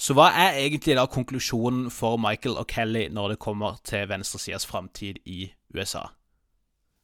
[0.08, 4.66] Så hva er egentlig da konklusjonen for Michael og Kelly når det kommer til venstresidas
[4.66, 6.06] framtid i USA?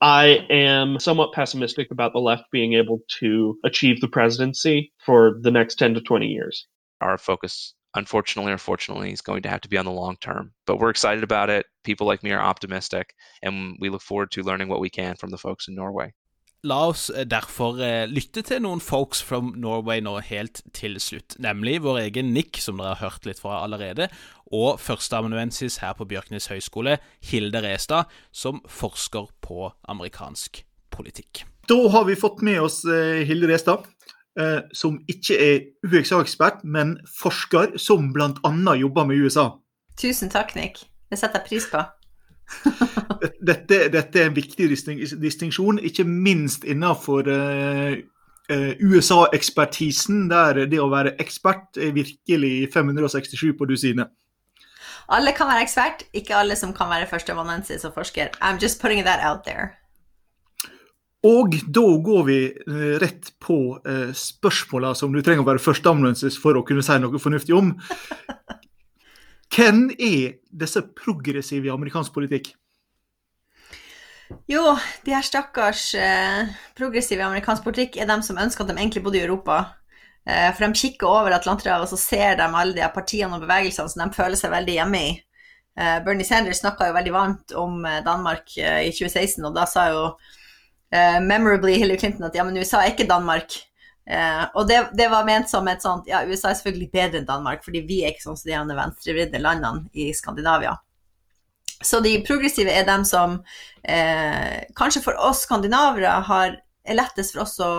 [0.01, 5.51] I am somewhat pessimistic about the left being able to achieve the presidency for the
[5.51, 6.67] next 10 to 20 years.
[7.01, 10.53] Our focus unfortunately or fortunately, is going to have to be on the long term.
[10.65, 11.65] But we're excited about it.
[11.83, 15.29] People like me are optimistic, and we look forward to learning what we can from
[15.29, 16.13] the folks in Norway.
[16.64, 21.36] La oss eh, derfor eh, lytte til noen folks from Norway nå helt til slutt.
[21.43, 24.07] Nemlig vår egen Nick, som dere har hørt litt fra allerede,
[24.47, 31.43] og førsteamanuensis her på Bjørknes høgskole, Hilde Restad, som forsker på amerikansk politikk.
[31.68, 33.89] Da har vi fått med oss eh, Hilde Restad,
[34.74, 38.49] som ikke er USA-ekspert, men forsker som bl.a.
[38.80, 39.43] jobber med USA.
[40.01, 40.82] Tusen takk, Nick.
[41.14, 41.84] Det setter jeg pris på.
[43.24, 44.67] dette, dette, er en viktig
[45.21, 47.93] distinksjon, ikke minst innenfor uh,
[48.84, 54.11] USA-ekspertisen, der det å være ekspert er virkelig 567 på dusinet.
[55.13, 58.36] Alle kan være ekspert, ikke alle som kan være førsteamanuensis og forsker.
[58.41, 59.74] I'm just putting that out there.
[61.24, 63.80] Og da går vi uh, rett på
[64.19, 67.71] spørsmåla som du trenger å være førsteamanuensis for å kunne si noe fornuftig om.
[69.53, 72.51] Hvem er disse progressive i amerikansk politikk?
[74.53, 74.75] Jo,
[75.05, 79.01] de her stakkars eh, progressive i amerikansk politikk er dem som ønsker at de egentlig
[79.05, 79.63] bodde i Europa.
[80.29, 83.43] Eh, for de kikker over Atlanterhavet, og så ser de alle de her partiene og
[83.43, 85.11] bevegelsene som de føler seg veldig hjemme i.
[85.79, 89.65] Eh, Bernie Sanders snakka jo veldig varmt om eh, Danmark eh, i 2016, og da
[89.69, 90.05] sa jo
[90.93, 93.57] eh, memorably Hillary Clinton at ja, men USA er ikke Danmark.
[94.03, 97.27] Uh, og det, det, var ment som et sånt Ja, USA er selvfølgelig bedre enn
[97.29, 100.73] Danmark, fordi vi er ikke sånn som de venstrevridde landene i Skandinavia.
[101.84, 103.39] Så de progressive er dem som
[103.84, 107.74] eh, kanskje for oss skandinavere har, er lettest for oss å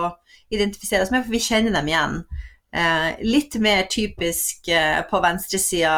[0.53, 2.19] identifisere oss med, for vi kjenner dem igjen.
[2.75, 4.69] Eh, litt mer typisk
[5.09, 5.97] på venstresida.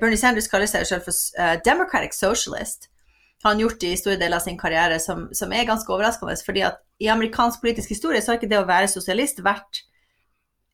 [0.00, 2.90] Bernie Sanders kaller seg selv for democratic socialist
[3.40, 6.36] Han har gjort det i store deler av sin karriere, som, som, er ganske overraskende.
[6.44, 9.80] fordi at i amerikansk politisk historie så har ikke det å være sosialist vært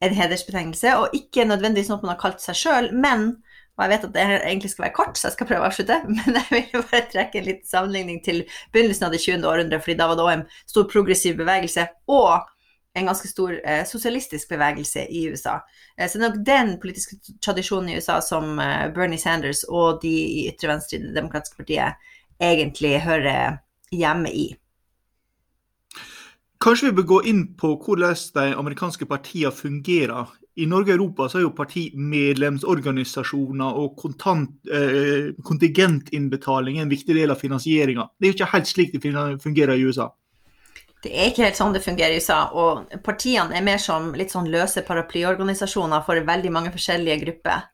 [0.05, 3.31] en hedersbetegnelse, og ikke nødvendigvis noe man har kalt seg sjøl, men
[3.77, 6.01] og jeg vet at det egentlig skal være kort, så jeg skal prøve å avslutte,
[6.17, 9.45] men jeg vil bare trekke en liten sammenligning til begynnelsen av det 20.
[9.45, 12.49] århundre, fordi da var det òg en stor progressiv bevegelse og
[12.97, 15.59] en ganske stor eh, sosialistisk bevegelse i USA.
[15.99, 20.01] Eh, så det er nok den politiske tradisjonen i USA som eh, Bernie Sanders og
[20.03, 22.09] de i ytre venstre i Det demokratiske partiet
[22.41, 23.59] egentlig hører
[23.93, 24.47] hjemme i.
[26.65, 30.33] Kanskje vi bør gå inn på hvordan de amerikanske partiene fungerer.
[30.57, 37.17] I Norge og Europa så er jo parti medlemsorganisasjoner og kontant, eh, kontingentinnbetaling en viktig
[37.17, 38.09] del av finansieringa.
[38.17, 39.03] Det er jo ikke helt slik det
[39.43, 40.09] fungerer i USA.
[41.05, 42.39] Det er ikke helt sånn det fungerer i USA.
[42.57, 47.69] Og partiene er mer som litt sånn løse paraplyorganisasjoner for veldig mange forskjellige grupper.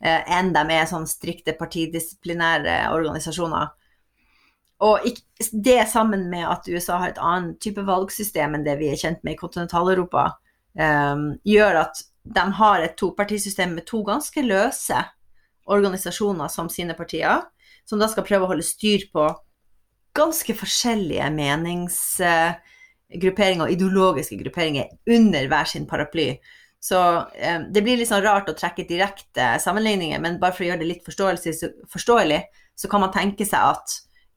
[0.00, 3.68] Eh, enn de er sånn strikte partidisiplinære organisasjoner.
[4.84, 5.04] Og
[5.52, 9.22] det sammen med at USA har et annet type valgsystem enn det vi er kjent
[9.24, 10.26] med i kontinental-Europa,
[10.76, 15.04] um, gjør at de har et topartisystem med to ganske løse
[15.64, 17.42] organisasjoner som sine partier,
[17.84, 19.38] som da skal prøve å holde styr på
[20.14, 26.38] ganske forskjellige meningsgrupperinger og ideologiske grupperinger under hver sin paraply.
[26.84, 26.98] Så
[27.36, 30.82] eh, det blir litt sånn rart å trekke direkte sammenligninger, men bare for å gjøre
[30.84, 32.40] det litt forståelig,
[32.76, 33.88] så kan man tenke seg at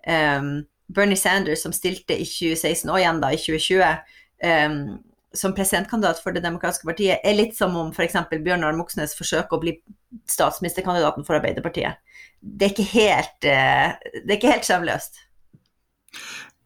[0.07, 0.41] eh,
[0.87, 3.83] Bernie Sanders, som stilte i 2016 og igjen da i 2020
[4.47, 4.79] um,
[5.35, 8.15] som presidentkandidat for Det demokratiske partiet, er litt som om f.eks.
[8.31, 9.75] Bjørnar Moxnes forsøker å bli
[10.29, 11.99] statsministerkandidaten for Arbeiderpartiet.
[12.39, 15.19] Det er ikke helt, uh, det er ikke helt søvnløst.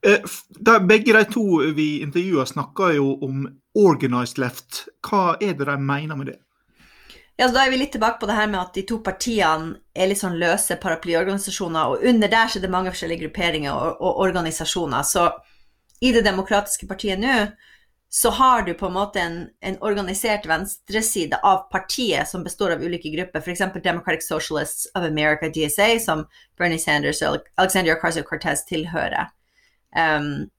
[0.05, 1.45] Eh, begge de to
[1.75, 3.43] vi intervjua, snakker jo om
[3.77, 4.85] organized left.
[5.05, 6.39] Hva er det de mener med det?
[7.37, 9.79] Ja, så Da er vi litt tilbake på det her med at de to partiene
[9.95, 14.01] er litt sånn løse paraplyorganisasjoner, og under der så er det mange forskjellige grupperinger og,
[14.01, 15.01] og organisasjoner.
[15.01, 15.31] Så
[16.01, 17.33] i Det demokratiske partiet nå
[18.13, 22.81] så har du på en måte en, en organisert venstreside av partiet som består av
[22.83, 23.61] ulike grupper, f.eks.
[23.83, 26.25] Democratic Socialists of America, DSA, som
[26.59, 29.31] Bernie Sanders og Alexandria Ocasio-Cortez tilhører.
[29.95, 30.49] Um,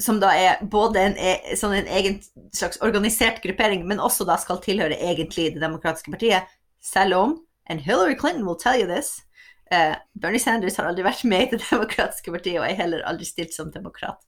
[0.00, 2.16] som da er både en, e, sånn en, egen
[2.56, 6.48] slags organisert gruppering, men også da skal tilhøre egentlig Det demokratiske partiet,
[6.80, 7.36] selv om
[7.68, 9.20] And Hillary Clinton will tell you this.
[9.68, 13.28] Uh, Bernie Sanders har aldri vært med i Det demokratiske partiet, og er heller aldri
[13.28, 14.24] stilt som demokrat.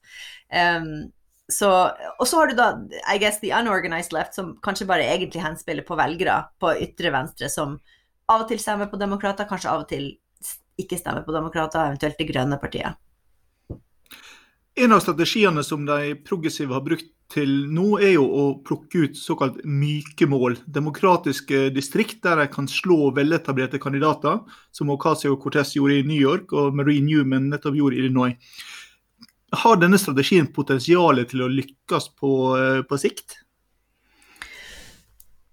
[0.53, 1.09] Um,
[1.51, 1.71] så,
[2.19, 2.69] og så har du da
[3.11, 7.51] I guess the unorganized left, som kanskje bare egentlig henspiller på velgere på ytre venstre,
[7.53, 7.79] som
[8.31, 10.13] av og til stemmer på demokrater, kanskje av og til
[10.81, 13.01] ikke stemmer på demokrater, eventuelt Det grønne partiet.
[14.73, 19.19] En av strategiene som de progressive har brukt til nå, er jo å plukke ut
[19.21, 20.57] såkalt myke mål.
[20.65, 24.41] Demokratiske distrikt der de kan slå veletablerte kandidater,
[24.73, 28.37] som Ocasio-Cortez gjorde i New York og Marie Newman nettopp gjorde i Illinois.
[29.53, 33.39] Har denne strategien potensial til å lykkes på, eh, på sikt?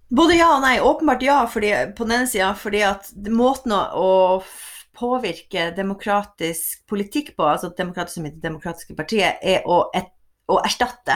[0.10, 0.80] Både ja og nei.
[0.82, 4.42] Åpenbart ja fordi, på den ene sida fordi at måten å,
[5.00, 10.10] påvirke demokratisk politikk på, altså demokratisk som det demokratiske partiet, er å, et,
[10.52, 11.16] å erstatte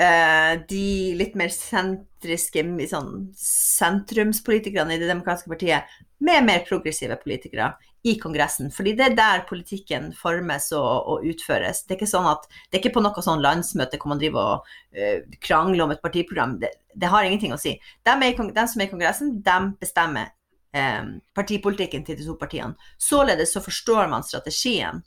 [0.00, 7.72] uh, de litt mer sentriske sånn, sentrumspolitikerne i det demokratiske partiet med mer progressive politikere
[8.06, 8.70] i Kongressen.
[8.70, 11.82] Fordi det er der politikken formes og, og, utføres.
[11.88, 14.70] Det er sånn at, det er ikke på noe sånn landsmøte hvor man driver og
[14.94, 16.56] uh, krangler om et partiprogram.
[16.62, 17.74] Det, det, har ingenting å si.
[18.06, 20.30] De, er, de som er i Kongressen, de bestemmer
[20.70, 22.78] um, partipolitikken til de to partiene.
[23.02, 25.02] Således så forstår man strategien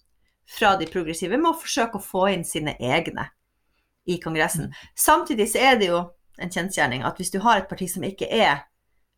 [0.49, 3.29] fra de progressive med å forsøke å få inn sine egne
[4.09, 4.73] i Kongressen.
[4.73, 4.87] Mm.
[5.07, 6.03] Samtidig så er det jo
[6.39, 8.65] en kjensgjerning at hvis du har et parti som ikke er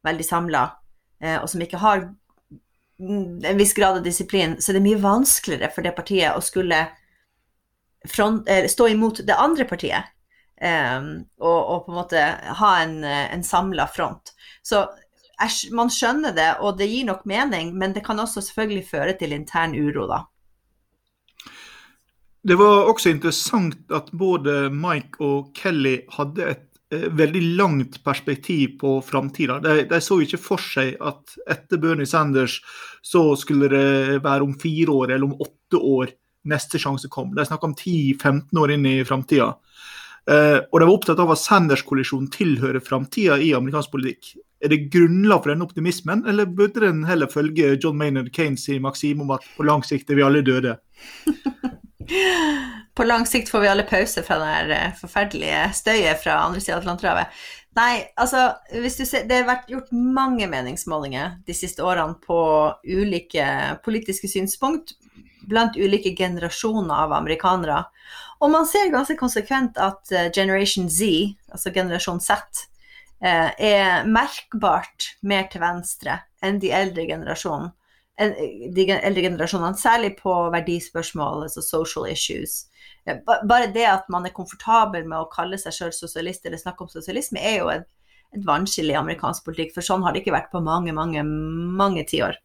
[0.06, 0.66] veldig samla,
[1.22, 2.10] eh, og som ikke har
[3.02, 6.84] en viss grad av disiplin, så er det mye vanskeligere for det partiet å skulle
[8.08, 10.18] front, eh, stå imot det andre partiet.
[10.62, 12.24] Um, og, og, på en måte
[12.60, 14.30] ha en, en samla front.
[14.62, 14.84] Så
[15.74, 19.34] man skjønner det, og det gir nok mening, men det kan også selvfølgelig føre til
[19.34, 20.20] intern uro, da.
[22.42, 28.78] Det var også interessant at både Mike og Kelly hadde et eh, veldig langt perspektiv
[28.82, 29.60] på framtida.
[29.64, 32.60] De, de, så ikke for seg at etter Bernie Sanders
[33.02, 36.12] så skulle det være om fire år eller om åtte år
[36.52, 37.36] neste sjanse kom.
[37.36, 39.54] De snakka om 10-15 år inn i framtida.
[40.30, 44.34] Eh, og de var opptatt av at Sanders-kollisjonen tilhører framtida i amerikansk politikk.
[44.62, 48.78] Er det grunnlag for denne optimismen, eller burde den heller følge John Maynard Keynes i
[48.82, 50.78] maksim om at på lang sikt er vi alle døde?
[52.96, 56.78] På lang sikt får vi alle pause fra den her forferdelige støyet fra andre sida
[56.78, 57.42] av Atlanterhavet.
[57.80, 58.50] Nei, altså
[58.92, 62.40] ser, Det har vært gjort mange meningsmålinger de siste årene på
[62.84, 63.46] ulike
[63.86, 64.98] politiske synspunkt
[65.48, 67.86] blant ulike generasjoner av amerikanere.
[68.44, 72.66] Og man ser ganske konsekvent at eh, Generation Z, altså generasjon Z,
[73.24, 77.72] eh, er merkbart mer til venstre enn de eldre generasjonene
[78.20, 82.66] de eldre generasjonene, særlig på verdispørsmål, altså social issues.
[83.26, 86.92] Bare det at man er komfortabel med å kalle seg sjøl sosialist eller snakke om
[86.92, 87.88] sosialisme, er jo et,
[88.36, 92.06] et vannskille i amerikansk politikk, for sånn har det ikke vært på mange, mange, mange
[92.10, 92.38] tiår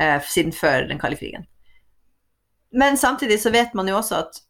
[0.00, 1.46] eh, siden før den kalde krigen.
[2.72, 4.40] Men samtidig så vet man jo også at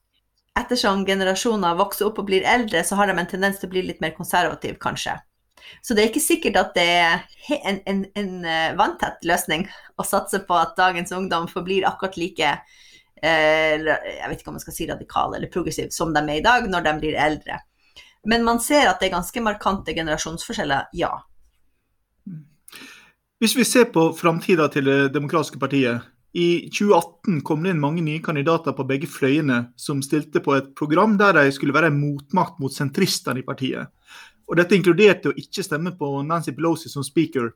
[0.59, 3.85] ettersom generasjoner vokser opp og blir eldre, så har de en tendens til å bli
[3.89, 5.19] litt mer konservativ, kanskje.
[5.83, 9.67] Så det er ikke sikkert at det er en, en, en eh, vanntett løsning
[9.99, 12.53] å satse på at dagens ungdom forblir akkurat like
[13.23, 16.45] eh, jeg vet ikke om man skal si radikale eller progressive som de er i
[16.45, 17.61] dag, når de blir eldre.
[18.29, 21.11] Men man ser at det er ganske markante generasjonsforskjeller, ja.
[23.43, 26.05] Hvis vi ser på framtida til Det demokratiske partiet.
[26.33, 30.71] I 2018 kom det inn mange nye kandidater på begge fløyene som stilte på et
[30.79, 33.91] program der de skulle være en motmakt mot sentristene i partiet.
[34.53, 37.55] Og dette inkluderte å ikke stemme på Nancy Pelosi som speaker.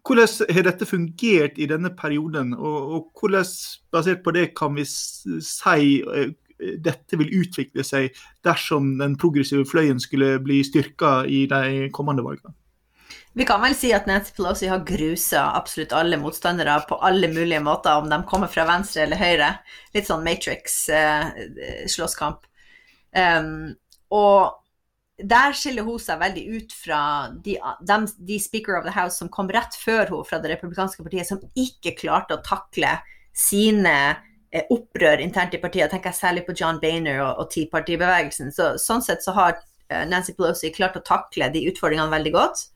[0.00, 3.44] Hvordan har dette fungert i denne perioden, og, og hvordan,
[3.92, 6.32] basert på det, kan vi si uh,
[6.80, 12.54] dette vil utvikle seg dersom den progressive fløyen skulle bli styrka i de kommende valgene?
[13.36, 17.60] Vi kan vel si at Nancy Pelosi har grusa absolutt alle motstandere på alle mulige
[17.62, 19.50] måter, om de kommer fra venstre eller høyre.
[19.94, 22.40] Litt sånn Matrix-slåsskamp.
[23.12, 23.74] Eh, um,
[24.16, 24.60] og
[25.26, 27.02] der skiller hun seg veldig ut fra
[27.44, 27.56] de,
[27.86, 27.98] de,
[28.28, 31.42] de, Speaker of the House som kom rett før hun fra det republikanske partiet, som
[31.58, 32.96] ikke klarte å takle
[33.36, 33.96] sine
[34.52, 35.86] eh, opprør internt i partiet.
[35.86, 38.54] Jeg tenker særlig på John Bainer og, og Tea Party-bevegelsen.
[38.54, 42.68] Så, sånn sett så har eh, Nancy Pelosi klart å takle de utfordringene veldig godt.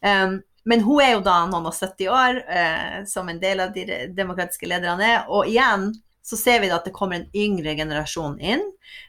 [0.00, 3.72] Um, men hun er jo da noen og 70 år, eh, som en del av
[3.74, 3.84] de
[4.16, 5.20] demokratiske lederne er.
[5.32, 5.90] Og igjen
[6.22, 8.62] så ser vi da at det kommer en yngre generasjon inn,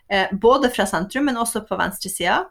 [0.09, 2.45] eh, både fra sentrum, men også på venstresida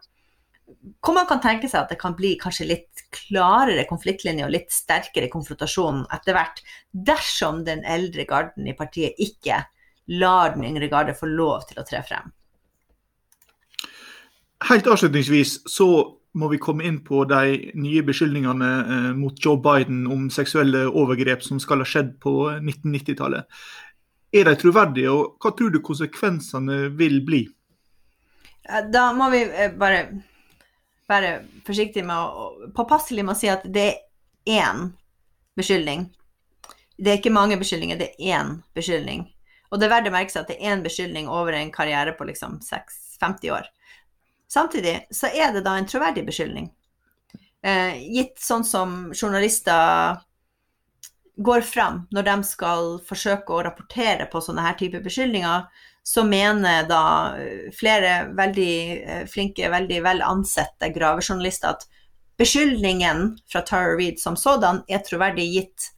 [1.01, 4.71] hvor man kan tenke seg at det kan bli kanskje litt klarere konfliktlinje og litt
[4.73, 6.61] sterkere konfrontasjon etter hvert,
[6.91, 9.63] dersom den eldre garden i partiet ikke
[10.21, 12.31] lar den yngre garde få lov til å tre frem.
[14.69, 15.87] Helt avslutningsvis så
[16.37, 21.43] må vi komme inn på de nye beskyldningene eh, mot Joe Biden om seksuelle overgrep
[21.43, 23.49] som skal ha skjedd på 1990-tallet.
[24.31, 27.41] Er de troverdige, og hva tror du konsekvensene vil bli?
[28.93, 30.05] Da må vi eh, bare
[31.11, 31.35] være
[31.67, 34.89] forsiktig med å Påpasselig med å si at det er én
[35.59, 36.07] beskyldning.
[36.97, 39.25] Det er ikke mange beskyldninger, det er én beskyldning.
[39.71, 42.13] Og det er verdt å merke seg at det er én beskyldning over en karriere
[42.17, 43.69] på liksom 50 år.
[44.51, 46.67] Samtidig så er det da en troverdig beskyldning.
[47.63, 50.19] Eh, gitt sånn som journalister
[51.41, 55.67] går fram når de skal forsøke å rapportere på sånne her type beskyldninger,
[56.03, 57.03] så mener da
[57.77, 61.87] flere veldig eh, flinke, veldig vel ansette gravejournalister at
[62.41, 65.91] beskyldningen fra Tara Reed som sådan er troverdig gitt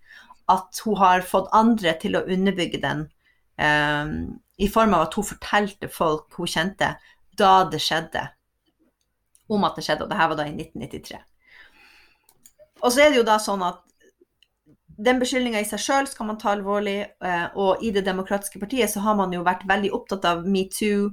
[0.51, 3.06] at hun har fått andre til å underbygge den
[3.56, 4.16] um,
[4.60, 6.89] i form av at hun fortalte folk hun kjente
[7.39, 8.28] da det skjedde,
[9.49, 11.22] om at det skjedde, og det her var da i 1993.
[12.84, 13.80] Og så er det jo da sånn at
[14.98, 18.91] den beskyldninga i seg sjøl skal man ta alvorlig, eh, og i Det demokratiske partiet
[18.91, 21.12] så har man jo vært veldig opptatt av metoo,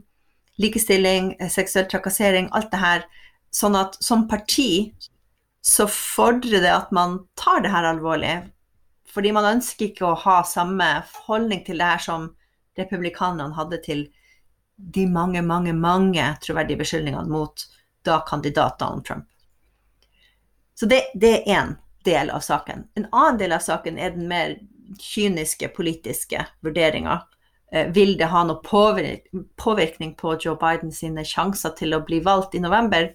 [0.61, 3.05] likestilling, eh, seksuell trakassering, alt det her.
[3.51, 4.95] Sånn at som parti
[5.63, 8.51] så fordrer det at man tar det her alvorlig.
[9.07, 12.35] Fordi man ønsker ikke å ha samme holdning til det her som
[12.79, 14.09] republikanerne hadde til
[14.77, 17.67] de mange, mange, mange troverdige beskyldningene mot
[18.05, 19.27] da kandidat Donald Trump.
[20.75, 22.87] Så det, det er én del av saken.
[22.97, 24.57] En annen del av saken er den mer
[25.01, 27.21] kyniske politiske vurderinga.
[27.73, 32.57] Eh, vil det ha noe påvirkning på Joe Biden sine sjanser til å bli valgt
[32.59, 33.13] i november?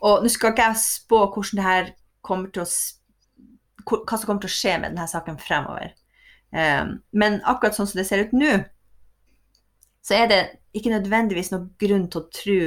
[0.00, 1.90] Og nå skal ikke jeg spå hvordan det her
[2.24, 2.70] kommer til å
[3.88, 5.94] hva som kommer til å skje med denne saken fremover.
[6.52, 8.58] Eh, men akkurat sånn som det ser ut nå,
[10.04, 10.40] så er det
[10.76, 12.58] ikke nødvendigvis noen grunn til å tro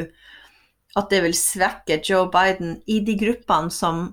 [0.99, 4.09] at det vil svekke Joe Biden i de gruppene som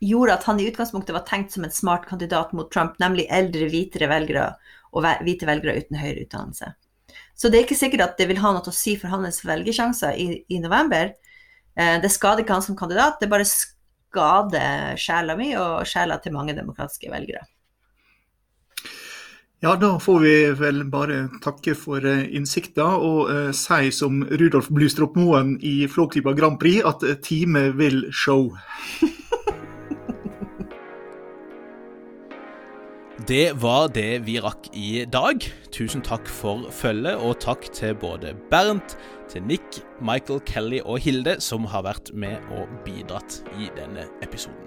[0.00, 3.68] gjorde at han i utgangspunktet var tenkt som en smart kandidat mot Trump, nemlig eldre,
[3.72, 4.48] hvitere velgere
[4.94, 6.72] og hvite velgere uten høyere utdannelse.
[7.34, 10.18] Så det er ikke sikkert at det vil ha noe å si for hans velgersjanser
[10.20, 11.14] i, i, november.
[11.74, 16.36] Eh, det skader ikke han som kandidat, det bare skader sjela mi og sjela til
[16.36, 17.42] mange demokratiske velgere.
[19.64, 24.68] Ja, da får vi vel bare takke for uh, innsikta og eh, si som Rudolf
[24.68, 28.50] Blustrup Moen i Flåklypa Grand Prix at teamet time vil show.
[33.24, 35.46] Det var det vi rakk i dag.
[35.72, 38.98] Tusen takk for følget, og takk til både Bernt,
[39.32, 44.63] til Nick, Michael, Kelly og Hilde, som har vært med og bidratt i denne episoden.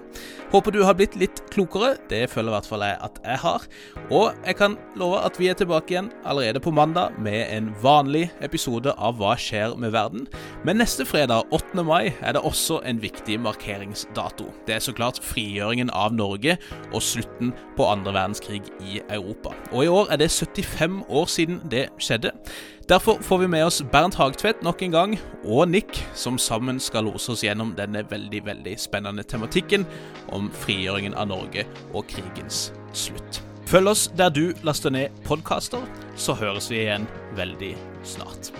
[0.52, 1.96] Håper du har blitt litt klokere.
[2.08, 3.66] Det føler i hvert fall jeg at jeg har.
[4.08, 8.30] Og jeg kan love at vi er tilbake igjen allerede på mandag med en vanlig
[8.46, 10.28] episode av Hva skjer med verden.
[10.68, 11.84] Men neste fredag, 8.
[11.84, 14.48] mai, er det også en viktig markeringsdato.
[14.68, 16.56] Det er så klart frigjøringen av Norge
[16.94, 19.52] og slutten på andre verdenskrig i Europa.
[19.74, 22.32] Og i år er det 75 år siden det skjedde.
[22.88, 27.04] Derfor får vi med oss Bernt Hagtvedt nok en gang, og Nick, som sammen skal
[27.04, 29.84] lose oss gjennom denne veldig veldig spennende tematikken
[30.32, 33.42] om frigjøringen av Norge og krigens slutt.
[33.68, 35.84] Følg oss der du laster ned podkaster,
[36.16, 37.74] så høres vi igjen veldig
[38.08, 38.54] snart.